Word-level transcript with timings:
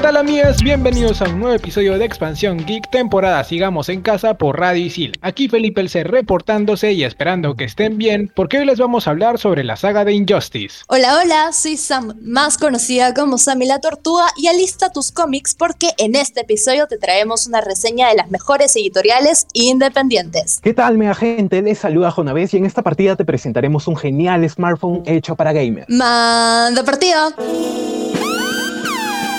¿Qué 0.00 0.06
tal 0.06 0.16
amigas? 0.16 0.62
Bienvenidos 0.62 1.20
a 1.20 1.26
un 1.26 1.40
nuevo 1.40 1.54
episodio 1.54 1.98
de 1.98 2.06
Expansión 2.06 2.64
Geek, 2.64 2.88
temporada 2.90 3.44
Sigamos 3.44 3.90
en 3.90 4.00
Casa 4.00 4.32
por 4.32 4.58
Radio 4.58 4.86
Isil. 4.86 5.12
Aquí 5.20 5.46
Felipe 5.46 5.82
Elcer 5.82 6.10
reportándose 6.10 6.92
y 6.92 7.04
esperando 7.04 7.54
que 7.54 7.64
estén 7.64 7.98
bien, 7.98 8.32
porque 8.34 8.56
hoy 8.56 8.64
les 8.64 8.78
vamos 8.78 9.06
a 9.06 9.10
hablar 9.10 9.38
sobre 9.38 9.62
la 9.62 9.76
saga 9.76 10.06
de 10.06 10.14
Injustice. 10.14 10.84
Hola, 10.88 11.20
hola, 11.22 11.52
soy 11.52 11.76
Sam, 11.76 12.14
más 12.22 12.56
conocida 12.56 13.12
como 13.12 13.36
Sammy 13.36 13.66
la 13.66 13.78
Tortuga, 13.80 14.24
y 14.38 14.46
alista 14.46 14.90
tus 14.90 15.12
cómics 15.12 15.54
porque 15.54 15.90
en 15.98 16.16
este 16.16 16.40
episodio 16.40 16.86
te 16.86 16.96
traemos 16.96 17.46
una 17.46 17.60
reseña 17.60 18.08
de 18.08 18.14
las 18.14 18.30
mejores 18.30 18.74
editoriales 18.76 19.48
independientes. 19.52 20.60
¿Qué 20.62 20.72
tal, 20.72 20.96
mega 20.96 21.14
gente? 21.14 21.60
Les 21.60 21.78
saluda 21.78 22.10
Jonavés 22.10 22.54
y 22.54 22.56
en 22.56 22.64
esta 22.64 22.80
partida 22.80 23.16
te 23.16 23.26
presentaremos 23.26 23.86
un 23.86 23.98
genial 23.98 24.48
smartphone 24.48 25.02
hecho 25.04 25.36
para 25.36 25.52
gamers. 25.52 25.90
Manda 25.90 26.82
partida. 26.84 27.34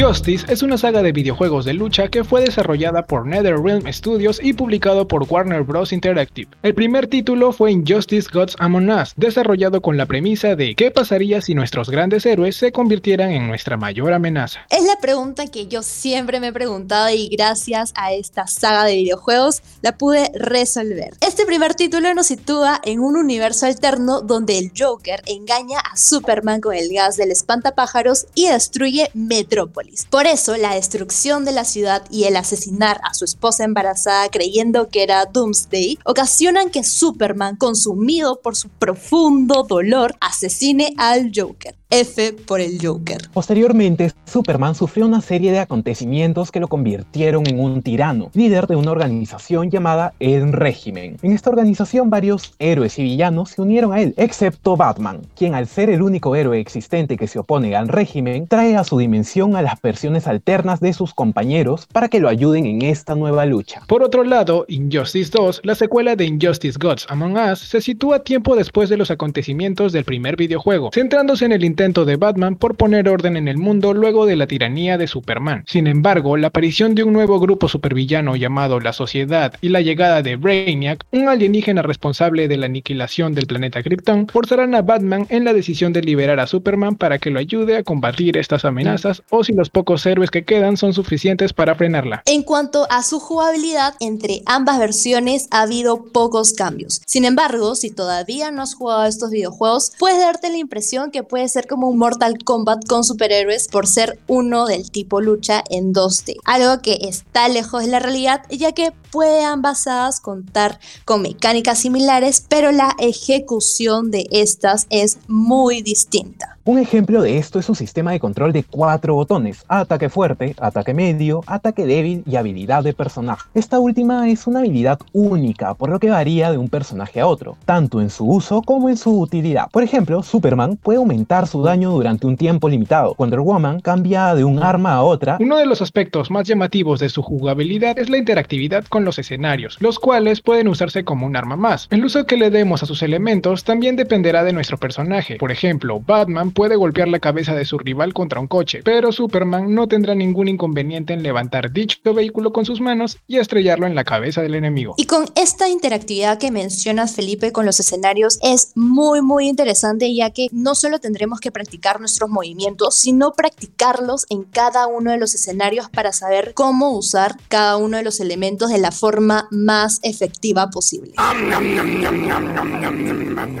Injustice 0.00 0.50
es 0.50 0.62
una 0.62 0.78
saga 0.78 1.02
de 1.02 1.12
videojuegos 1.12 1.66
de 1.66 1.74
lucha 1.74 2.08
que 2.08 2.24
fue 2.24 2.40
desarrollada 2.40 3.04
por 3.04 3.26
NetherRealm 3.26 3.86
Studios 3.92 4.40
y 4.42 4.54
publicado 4.54 5.06
por 5.06 5.26
Warner 5.28 5.62
Bros. 5.62 5.92
Interactive. 5.92 6.50
El 6.62 6.74
primer 6.74 7.06
título 7.06 7.52
fue 7.52 7.70
Injustice 7.72 8.30
Gods 8.32 8.56
Among 8.58 8.88
Us, 8.88 9.12
desarrollado 9.16 9.82
con 9.82 9.98
la 9.98 10.06
premisa 10.06 10.56
de 10.56 10.74
qué 10.74 10.90
pasaría 10.90 11.42
si 11.42 11.54
nuestros 11.54 11.90
grandes 11.90 12.24
héroes 12.24 12.56
se 12.56 12.72
convirtieran 12.72 13.32
en 13.32 13.46
nuestra 13.46 13.76
mayor 13.76 14.14
amenaza. 14.14 14.60
Es 14.70 14.84
la 14.84 14.96
pregunta 15.02 15.48
que 15.48 15.66
yo 15.66 15.82
siempre 15.82 16.40
me 16.40 16.46
he 16.46 16.52
preguntado 16.54 17.10
y 17.10 17.28
gracias 17.28 17.92
a 17.94 18.14
esta 18.14 18.46
saga 18.46 18.84
de 18.84 18.96
videojuegos 18.96 19.60
la 19.82 19.98
pude 19.98 20.32
resolver. 20.34 21.12
Este 21.20 21.44
primer 21.44 21.74
título 21.74 22.14
nos 22.14 22.28
sitúa 22.28 22.80
en 22.84 23.00
un 23.00 23.18
universo 23.18 23.66
alterno 23.66 24.22
donde 24.22 24.56
el 24.56 24.72
Joker 24.74 25.20
engaña 25.26 25.78
a 25.80 25.98
Superman 25.98 26.62
con 26.62 26.74
el 26.74 26.90
gas 26.90 27.18
del 27.18 27.32
espantapájaros 27.32 28.28
y 28.34 28.48
destruye 28.48 29.10
Metrópolis. 29.12 29.89
Por 30.10 30.26
eso 30.26 30.56
la 30.56 30.74
destrucción 30.74 31.44
de 31.44 31.52
la 31.52 31.64
ciudad 31.64 32.04
y 32.10 32.24
el 32.24 32.36
asesinar 32.36 33.00
a 33.02 33.14
su 33.14 33.24
esposa 33.24 33.64
embarazada 33.64 34.28
creyendo 34.28 34.88
que 34.88 35.02
era 35.02 35.26
Doomsday 35.26 35.98
ocasionan 36.04 36.70
que 36.70 36.84
Superman, 36.84 37.56
consumido 37.56 38.40
por 38.40 38.56
su 38.56 38.68
profundo 38.68 39.64
dolor, 39.64 40.16
asesine 40.20 40.94
al 40.96 41.32
Joker. 41.34 41.79
F 41.90 42.32
por 42.46 42.60
el 42.60 42.78
Joker. 42.80 43.18
Posteriormente, 43.32 44.12
Superman 44.24 44.76
sufrió 44.76 45.06
una 45.06 45.20
serie 45.20 45.50
de 45.50 45.58
acontecimientos 45.58 46.52
que 46.52 46.60
lo 46.60 46.68
convirtieron 46.68 47.44
en 47.48 47.58
un 47.58 47.82
tirano, 47.82 48.30
líder 48.32 48.68
de 48.68 48.76
una 48.76 48.92
organización 48.92 49.70
llamada 49.70 50.14
El 50.20 50.52
Régimen. 50.52 51.16
En 51.22 51.32
esta 51.32 51.50
organización 51.50 52.08
varios 52.08 52.54
héroes 52.60 52.96
y 53.00 53.02
villanos 53.02 53.50
se 53.50 53.62
unieron 53.62 53.92
a 53.92 54.00
él, 54.00 54.14
excepto 54.16 54.76
Batman, 54.76 55.22
quien 55.34 55.56
al 55.56 55.66
ser 55.66 55.90
el 55.90 56.02
único 56.02 56.36
héroe 56.36 56.60
existente 56.60 57.16
que 57.16 57.26
se 57.26 57.40
opone 57.40 57.74
al 57.74 57.88
régimen, 57.88 58.46
trae 58.46 58.76
a 58.76 58.84
su 58.84 58.96
dimensión 58.96 59.56
a 59.56 59.62
las 59.62 59.82
versiones 59.82 60.28
alternas 60.28 60.78
de 60.78 60.92
sus 60.92 61.12
compañeros 61.12 61.88
para 61.92 62.08
que 62.08 62.20
lo 62.20 62.28
ayuden 62.28 62.66
en 62.66 62.82
esta 62.82 63.16
nueva 63.16 63.46
lucha. 63.46 63.82
Por 63.88 64.04
otro 64.04 64.22
lado, 64.22 64.64
Injustice 64.68 65.32
2, 65.34 65.62
la 65.64 65.74
secuela 65.74 66.14
de 66.14 66.24
Injustice 66.24 66.78
Gods 66.80 67.06
Among 67.08 67.36
Us, 67.36 67.58
se 67.58 67.80
sitúa 67.80 68.22
tiempo 68.22 68.54
después 68.54 68.88
de 68.88 68.96
los 68.96 69.10
acontecimientos 69.10 69.92
del 69.92 70.04
primer 70.04 70.36
videojuego, 70.36 70.90
centrándose 70.94 71.46
en 71.46 71.52
el 71.52 71.64
de 71.80 72.16
Batman 72.16 72.56
por 72.56 72.74
poner 72.74 73.08
orden 73.08 73.38
en 73.38 73.48
el 73.48 73.56
mundo 73.56 73.94
luego 73.94 74.26
de 74.26 74.36
la 74.36 74.46
tiranía 74.46 74.98
de 74.98 75.06
Superman. 75.06 75.64
Sin 75.66 75.86
embargo, 75.86 76.36
la 76.36 76.48
aparición 76.48 76.94
de 76.94 77.04
un 77.04 77.14
nuevo 77.14 77.40
grupo 77.40 77.68
supervillano 77.68 78.36
llamado 78.36 78.80
la 78.80 78.92
Sociedad 78.92 79.54
y 79.62 79.70
la 79.70 79.80
llegada 79.80 80.20
de 80.20 80.36
Brainiac, 80.36 81.06
un 81.10 81.30
alienígena 81.30 81.80
responsable 81.80 82.48
de 82.48 82.58
la 82.58 82.66
aniquilación 82.66 83.32
del 83.32 83.46
planeta 83.46 83.82
Krypton, 83.82 84.26
forzarán 84.28 84.74
a 84.74 84.82
Batman 84.82 85.26
en 85.30 85.46
la 85.46 85.54
decisión 85.54 85.94
de 85.94 86.02
liberar 86.02 86.38
a 86.38 86.46
Superman 86.46 86.96
para 86.96 87.18
que 87.18 87.30
lo 87.30 87.38
ayude 87.38 87.78
a 87.78 87.82
combatir 87.82 88.36
estas 88.36 88.66
amenazas 88.66 89.22
o 89.30 89.42
si 89.42 89.54
los 89.54 89.70
pocos 89.70 90.04
héroes 90.04 90.30
que 90.30 90.44
quedan 90.44 90.76
son 90.76 90.92
suficientes 90.92 91.54
para 91.54 91.76
frenarla. 91.76 92.22
En 92.26 92.42
cuanto 92.42 92.86
a 92.90 93.02
su 93.02 93.20
jugabilidad, 93.20 93.94
entre 94.00 94.42
ambas 94.44 94.78
versiones 94.78 95.48
ha 95.50 95.62
habido 95.62 96.04
pocos 96.12 96.52
cambios. 96.52 97.00
Sin 97.06 97.24
embargo, 97.24 97.74
si 97.74 97.90
todavía 97.90 98.50
no 98.50 98.60
has 98.60 98.74
jugado 98.74 99.06
estos 99.06 99.30
videojuegos, 99.30 99.92
puedes 99.98 100.20
darte 100.20 100.50
la 100.50 100.58
impresión 100.58 101.10
que 101.10 101.22
puede 101.22 101.48
ser 101.48 101.69
como 101.70 101.88
un 101.88 101.96
Mortal 101.96 102.36
Kombat 102.44 102.84
con 102.86 103.04
superhéroes 103.04 103.68
por 103.68 103.86
ser 103.86 104.18
uno 104.26 104.66
del 104.66 104.90
tipo 104.90 105.22
lucha 105.22 105.64
en 105.70 105.94
2D. 105.94 106.36
Algo 106.44 106.82
que 106.82 106.98
está 107.02 107.48
lejos 107.48 107.84
de 107.84 107.88
la 107.88 108.00
realidad 108.00 108.42
ya 108.50 108.72
que 108.72 108.92
puede 109.10 109.42
ambas 109.42 109.80
contar 110.20 110.80
con 111.04 111.22
mecánicas 111.22 111.78
similares, 111.78 112.44
pero 112.48 112.72
la 112.72 112.94
ejecución 112.98 114.10
de 114.10 114.26
estas 114.30 114.86
es 114.90 115.18
muy 115.28 115.82
distinta. 115.82 116.58
Un 116.62 116.78
ejemplo 116.78 117.22
de 117.22 117.38
esto 117.38 117.58
es 117.58 117.70
un 117.70 117.74
sistema 117.74 118.12
de 118.12 118.20
control 118.20 118.52
de 118.52 118.64
cuatro 118.64 119.14
botones, 119.14 119.64
ataque 119.66 120.10
fuerte, 120.10 120.54
ataque 120.60 120.92
medio, 120.92 121.42
ataque 121.46 121.86
débil 121.86 122.22
y 122.26 122.36
habilidad 122.36 122.84
de 122.84 122.92
personaje. 122.92 123.48
Esta 123.54 123.78
última 123.78 124.28
es 124.28 124.46
una 124.46 124.58
habilidad 124.58 125.00
única, 125.14 125.72
por 125.72 125.88
lo 125.88 125.98
que 125.98 126.10
varía 126.10 126.50
de 126.52 126.58
un 126.58 126.68
personaje 126.68 127.18
a 127.18 127.26
otro, 127.26 127.56
tanto 127.64 128.02
en 128.02 128.10
su 128.10 128.26
uso 128.26 128.60
como 128.60 128.90
en 128.90 128.98
su 128.98 129.18
utilidad. 129.18 129.70
Por 129.72 129.82
ejemplo, 129.82 130.22
Superman 130.22 130.76
puede 130.76 130.98
aumentar 130.98 131.46
su 131.46 131.62
daño 131.62 131.92
durante 131.92 132.26
un 132.26 132.36
tiempo 132.36 132.68
limitado, 132.68 133.14
Wonder 133.16 133.40
Woman 133.40 133.80
cambia 133.80 134.34
de 134.34 134.44
un 134.44 134.62
arma 134.62 134.92
a 134.92 135.02
otra. 135.02 135.38
Uno 135.40 135.56
de 135.56 135.64
los 135.64 135.80
aspectos 135.80 136.30
más 136.30 136.46
llamativos 136.46 137.00
de 137.00 137.08
su 137.08 137.22
jugabilidad 137.22 137.98
es 137.98 138.10
la 138.10 138.18
interactividad 138.18 138.84
con 138.84 139.06
los 139.06 139.18
escenarios, 139.18 139.78
los 139.80 139.98
cuales 139.98 140.42
pueden 140.42 140.68
usarse 140.68 141.04
como 141.04 141.24
un 141.24 141.36
arma 141.36 141.56
más. 141.56 141.88
El 141.90 142.04
uso 142.04 142.26
que 142.26 142.36
le 142.36 142.50
demos 142.50 142.82
a 142.82 142.86
sus 142.86 143.02
elementos 143.02 143.64
también 143.64 143.96
dependerá 143.96 144.44
de 144.44 144.52
nuestro 144.52 144.76
personaje. 144.76 145.36
Por 145.36 145.52
ejemplo, 145.52 146.00
Batman 146.06 146.49
puede 146.50 146.76
golpear 146.76 147.08
la 147.08 147.18
cabeza 147.18 147.54
de 147.54 147.64
su 147.64 147.78
rival 147.78 148.12
contra 148.14 148.40
un 148.40 148.46
coche, 148.46 148.80
pero 148.84 149.12
Superman 149.12 149.74
no 149.74 149.88
tendrá 149.88 150.14
ningún 150.14 150.48
inconveniente 150.48 151.12
en 151.12 151.22
levantar 151.22 151.72
dicho 151.72 152.14
vehículo 152.14 152.52
con 152.52 152.64
sus 152.64 152.80
manos 152.80 153.18
y 153.26 153.38
estrellarlo 153.38 153.86
en 153.86 153.94
la 153.94 154.04
cabeza 154.04 154.42
del 154.42 154.54
enemigo. 154.54 154.94
Y 154.96 155.06
con 155.06 155.26
esta 155.34 155.68
interactividad 155.68 156.38
que 156.38 156.50
mencionas, 156.50 157.14
Felipe, 157.14 157.52
con 157.52 157.66
los 157.66 157.80
escenarios, 157.80 158.38
es 158.42 158.72
muy, 158.74 159.22
muy 159.22 159.48
interesante, 159.48 160.14
ya 160.14 160.30
que 160.30 160.48
no 160.52 160.74
solo 160.74 160.98
tendremos 160.98 161.40
que 161.40 161.50
practicar 161.50 162.00
nuestros 162.00 162.30
movimientos, 162.30 162.96
sino 162.96 163.32
practicarlos 163.32 164.26
en 164.30 164.44
cada 164.44 164.86
uno 164.86 165.10
de 165.10 165.18
los 165.18 165.34
escenarios 165.34 165.88
para 165.90 166.12
saber 166.12 166.52
cómo 166.54 166.90
usar 166.90 167.36
cada 167.48 167.76
uno 167.76 167.96
de 167.96 168.02
los 168.02 168.20
elementos 168.20 168.70
de 168.70 168.78
la 168.78 168.92
forma 168.92 169.48
más 169.50 170.00
efectiva 170.02 170.70
posible. 170.70 171.12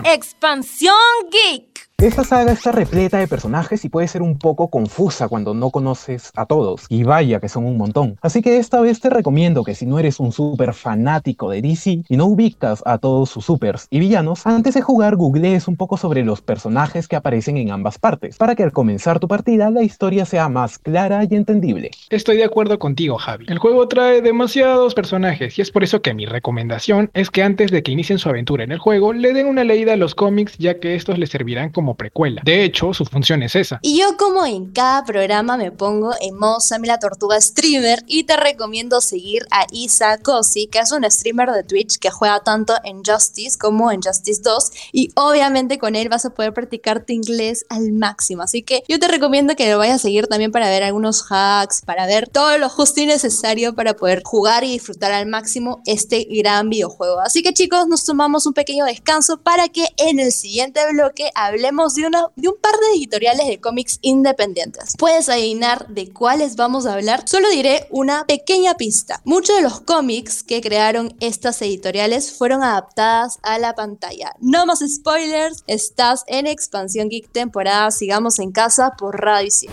Expansión 0.04 0.94
Geek. 1.30 1.69
Esta 2.02 2.24
saga 2.24 2.52
está 2.52 2.72
repleta 2.72 3.18
de 3.18 3.28
personajes 3.28 3.84
y 3.84 3.90
puede 3.90 4.08
ser 4.08 4.22
un 4.22 4.38
poco 4.38 4.70
confusa 4.70 5.28
cuando 5.28 5.52
no 5.52 5.68
conoces 5.68 6.32
a 6.34 6.46
todos, 6.46 6.86
y 6.88 7.02
vaya 7.02 7.40
que 7.40 7.50
son 7.50 7.66
un 7.66 7.76
montón. 7.76 8.16
Así 8.22 8.40
que 8.40 8.56
esta 8.56 8.80
vez 8.80 9.00
te 9.00 9.10
recomiendo 9.10 9.64
que 9.64 9.74
si 9.74 9.84
no 9.84 9.98
eres 9.98 10.18
un 10.18 10.32
súper 10.32 10.72
fanático 10.72 11.50
de 11.50 11.60
DC 11.60 12.04
y 12.08 12.16
no 12.16 12.24
ubicas 12.24 12.82
a 12.86 12.96
todos 12.96 13.28
sus 13.28 13.44
supers 13.44 13.86
y 13.90 13.98
villanos, 13.98 14.46
antes 14.46 14.72
de 14.72 14.80
jugar 14.80 15.16
googlees 15.16 15.68
un 15.68 15.76
poco 15.76 15.98
sobre 15.98 16.24
los 16.24 16.40
personajes 16.40 17.06
que 17.06 17.16
aparecen 17.16 17.58
en 17.58 17.70
ambas 17.70 17.98
partes, 17.98 18.38
para 18.38 18.54
que 18.54 18.62
al 18.62 18.72
comenzar 18.72 19.20
tu 19.20 19.28
partida 19.28 19.68
la 19.68 19.82
historia 19.82 20.24
sea 20.24 20.48
más 20.48 20.78
clara 20.78 21.24
y 21.28 21.34
entendible. 21.34 21.90
Estoy 22.08 22.38
de 22.38 22.44
acuerdo 22.44 22.78
contigo, 22.78 23.18
Javi. 23.18 23.44
El 23.46 23.58
juego 23.58 23.88
trae 23.88 24.22
demasiados 24.22 24.94
personajes 24.94 25.58
y 25.58 25.60
es 25.60 25.70
por 25.70 25.84
eso 25.84 26.00
que 26.00 26.14
mi 26.14 26.24
recomendación 26.24 27.10
es 27.12 27.28
que 27.30 27.42
antes 27.42 27.70
de 27.70 27.82
que 27.82 27.92
inicien 27.92 28.18
su 28.18 28.30
aventura 28.30 28.64
en 28.64 28.72
el 28.72 28.78
juego, 28.78 29.12
le 29.12 29.34
den 29.34 29.48
una 29.48 29.64
leída 29.64 29.92
a 29.92 29.96
los 29.96 30.14
cómics 30.14 30.56
ya 30.56 30.80
que 30.80 30.94
estos 30.94 31.18
les 31.18 31.28
servirán 31.28 31.68
como 31.68 31.89
precuela. 31.96 32.42
De 32.44 32.64
hecho, 32.64 32.92
su 32.94 33.04
función 33.04 33.42
es 33.42 33.54
esa. 33.56 33.78
Y 33.82 33.98
yo 33.98 34.16
como 34.16 34.44
en 34.46 34.72
cada 34.72 35.04
programa 35.04 35.56
me 35.56 35.72
pongo 35.72 36.12
Sammy 36.60 36.88
la 36.88 36.98
Tortuga 36.98 37.40
Streamer 37.40 38.02
y 38.06 38.24
te 38.24 38.36
recomiendo 38.36 39.00
seguir 39.00 39.46
a 39.50 39.66
Isa 39.72 40.18
Cosi, 40.18 40.66
que 40.66 40.78
es 40.78 40.92
un 40.92 41.08
streamer 41.10 41.50
de 41.50 41.62
Twitch 41.62 41.98
que 41.98 42.10
juega 42.10 42.40
tanto 42.40 42.74
en 42.84 43.02
Justice 43.04 43.58
como 43.58 43.90
en 43.92 44.00
Justice 44.02 44.40
2 44.42 44.70
y 44.92 45.10
obviamente 45.14 45.78
con 45.78 45.96
él 45.96 46.08
vas 46.08 46.24
a 46.24 46.30
poder 46.30 46.52
practicar 46.52 47.04
tu 47.04 47.12
inglés 47.12 47.64
al 47.68 47.92
máximo. 47.92 48.42
Así 48.42 48.62
que 48.62 48.82
yo 48.88 48.98
te 48.98 49.08
recomiendo 49.08 49.56
que 49.56 49.70
lo 49.70 49.78
vayas 49.78 49.96
a 49.96 49.98
seguir 49.98 50.26
también 50.26 50.52
para 50.52 50.68
ver 50.68 50.82
algunos 50.82 51.24
hacks, 51.30 51.82
para 51.82 52.06
ver 52.06 52.28
todo 52.28 52.56
lo 52.58 52.68
justo 52.68 53.00
y 53.00 53.06
necesario 53.06 53.74
para 53.74 53.94
poder 53.94 54.22
jugar 54.24 54.64
y 54.64 54.72
disfrutar 54.72 55.12
al 55.12 55.26
máximo 55.26 55.82
este 55.86 56.26
gran 56.30 56.68
videojuego. 56.68 57.20
Así 57.20 57.42
que 57.42 57.52
chicos, 57.52 57.86
nos 57.88 58.04
tomamos 58.04 58.46
un 58.46 58.52
pequeño 58.52 58.84
descanso 58.84 59.40
para 59.40 59.68
que 59.68 59.86
en 59.96 60.20
el 60.20 60.32
siguiente 60.32 60.80
bloque 60.92 61.30
hablemos 61.34 61.79
de, 61.88 62.48
un 62.48 62.56
par 62.60 62.72
de 62.72 62.96
editoriales 62.96 63.46
de 63.46 63.60
cómics 63.60 63.98
independientes. 64.02 64.94
¿Puedes 64.98 65.28
adivinar 65.28 65.86
de 65.88 66.12
cuáles 66.12 66.56
vamos 66.56 66.86
a 66.86 66.94
hablar? 66.94 67.24
Solo 67.26 67.48
diré 67.50 67.86
una 67.90 68.24
pequeña 68.26 68.74
pista. 68.74 69.20
Muchos 69.24 69.56
de 69.56 69.62
los 69.62 69.80
cómics 69.80 70.42
que 70.42 70.60
crearon 70.60 71.16
estas 71.20 71.60
editoriales 71.62 72.32
fueron 72.32 72.62
adaptadas 72.62 73.38
a 73.42 73.58
la 73.58 73.74
pantalla. 73.74 74.34
No 74.40 74.66
más 74.66 74.80
spoilers, 74.80 75.64
estás 75.66 76.24
en 76.26 76.46
Expansión 76.46 77.08
Geek 77.08 77.30
temporada 77.30 77.90
Sigamos 77.90 78.38
en 78.38 78.52
casa 78.52 78.92
por 78.98 79.20
Radio 79.20 79.50
Cine. 79.50 79.72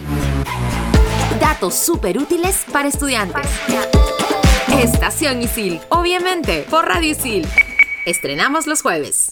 Datos 1.40 1.76
súper 1.76 2.18
útiles 2.18 2.66
para 2.72 2.88
estudiantes. 2.88 3.46
Estación 4.82 5.42
Isil, 5.42 5.80
obviamente, 5.90 6.66
por 6.70 6.86
Radio 6.86 7.12
Isil. 7.12 7.48
Estrenamos 8.06 8.68
los 8.68 8.82
jueves. 8.82 9.32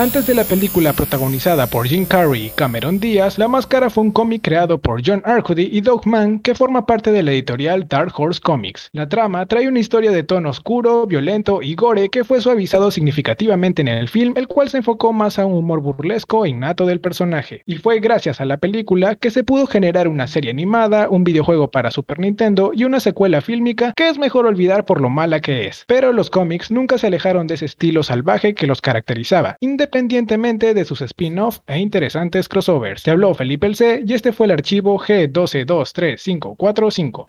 545. 0.00 0.10
Antes 0.10 0.26
de 0.26 0.34
la 0.34 0.44
película 0.44 0.94
protagonizada 0.94 1.66
por 1.66 1.86
Jim 1.86 2.06
Carrey 2.06 2.46
y 2.46 2.50
Cameron 2.50 2.98
Díaz, 2.98 3.38
La 3.38 3.48
Máscara 3.48 3.90
fue 3.90 4.04
un 4.04 4.10
cómic 4.10 4.40
creado 4.42 4.78
por 4.78 5.02
John 5.04 5.22
Arcudi 5.26 5.68
y 5.70 5.82
Doug 5.82 6.06
Mann 6.06 6.40
que 6.40 6.54
forma 6.54 6.86
parte 6.86 7.12
de 7.12 7.22
la 7.22 7.32
editorial 7.32 7.86
Dark 7.86 8.12
Horse 8.16 8.40
Comics. 8.40 8.88
La 8.92 9.10
trama 9.10 9.44
trae 9.44 9.68
una 9.68 9.78
historia 9.78 10.10
de 10.10 10.22
tono 10.22 10.48
oscuro, 10.48 11.06
violento 11.06 11.60
y 11.60 11.74
gore 11.74 12.08
que 12.08 12.24
fue 12.24 12.40
suavizado 12.40 12.90
significativamente 12.90 13.82
en 13.82 13.88
el 13.88 14.08
film, 14.08 14.32
el 14.36 14.48
cual 14.48 14.70
se 14.70 14.78
enfocó 14.78 15.12
más 15.12 15.38
a 15.38 15.44
un 15.44 15.52
humor 15.52 15.80
burlesco 15.80 16.46
e 16.46 16.48
innato 16.48 16.86
del 16.86 17.00
personaje. 17.00 17.62
Y 17.66 17.76
fue 17.76 18.00
gracias 18.00 18.40
a 18.40 18.46
la 18.46 18.56
película 18.56 19.16
que 19.16 19.30
se 19.30 19.44
pudo 19.44 19.66
generar 19.66 20.08
una 20.08 20.26
serie 20.26 20.50
animada, 20.50 21.10
un 21.10 21.24
videojuego 21.24 21.70
para 21.70 21.90
Super 21.90 22.18
Nintendo 22.18 22.72
y 22.74 22.84
una 22.84 23.00
secuela 23.00 23.42
fílmica 23.42 23.92
que 23.94 24.08
es 24.08 24.18
mejor 24.18 24.46
olvidar 24.46 24.86
por 24.86 25.00
lo 25.00 25.10
mala 25.10 25.40
que 25.40 25.66
es. 25.66 25.84
Pero 25.86 26.14
los 26.14 26.30
cómics 26.30 26.70
nunca 26.70 26.96
se 26.96 27.06
alejaron 27.06 27.46
de 27.46 27.54
ese 27.54 27.66
estilo 27.66 28.02
salvaje 28.02 28.54
que 28.54 28.66
los 28.66 28.80
caracterizaba, 28.80 29.56
independientemente 29.90 30.72
de 30.72 30.84
sus 30.84 31.02
spin-off 31.02 31.58
e 31.66 31.78
interesantes 31.78 32.48
crossovers. 32.48 33.02
Te 33.02 33.10
habló 33.10 33.34
Felipe 33.34 33.66
El 33.66 33.74
C 33.74 34.04
y 34.06 34.14
este 34.14 34.32
fue 34.32 34.46
el 34.46 34.52
archivo 34.52 34.96
G1223545. 35.00 37.26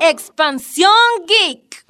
Expansión 0.00 0.88
Geek. 1.26 1.84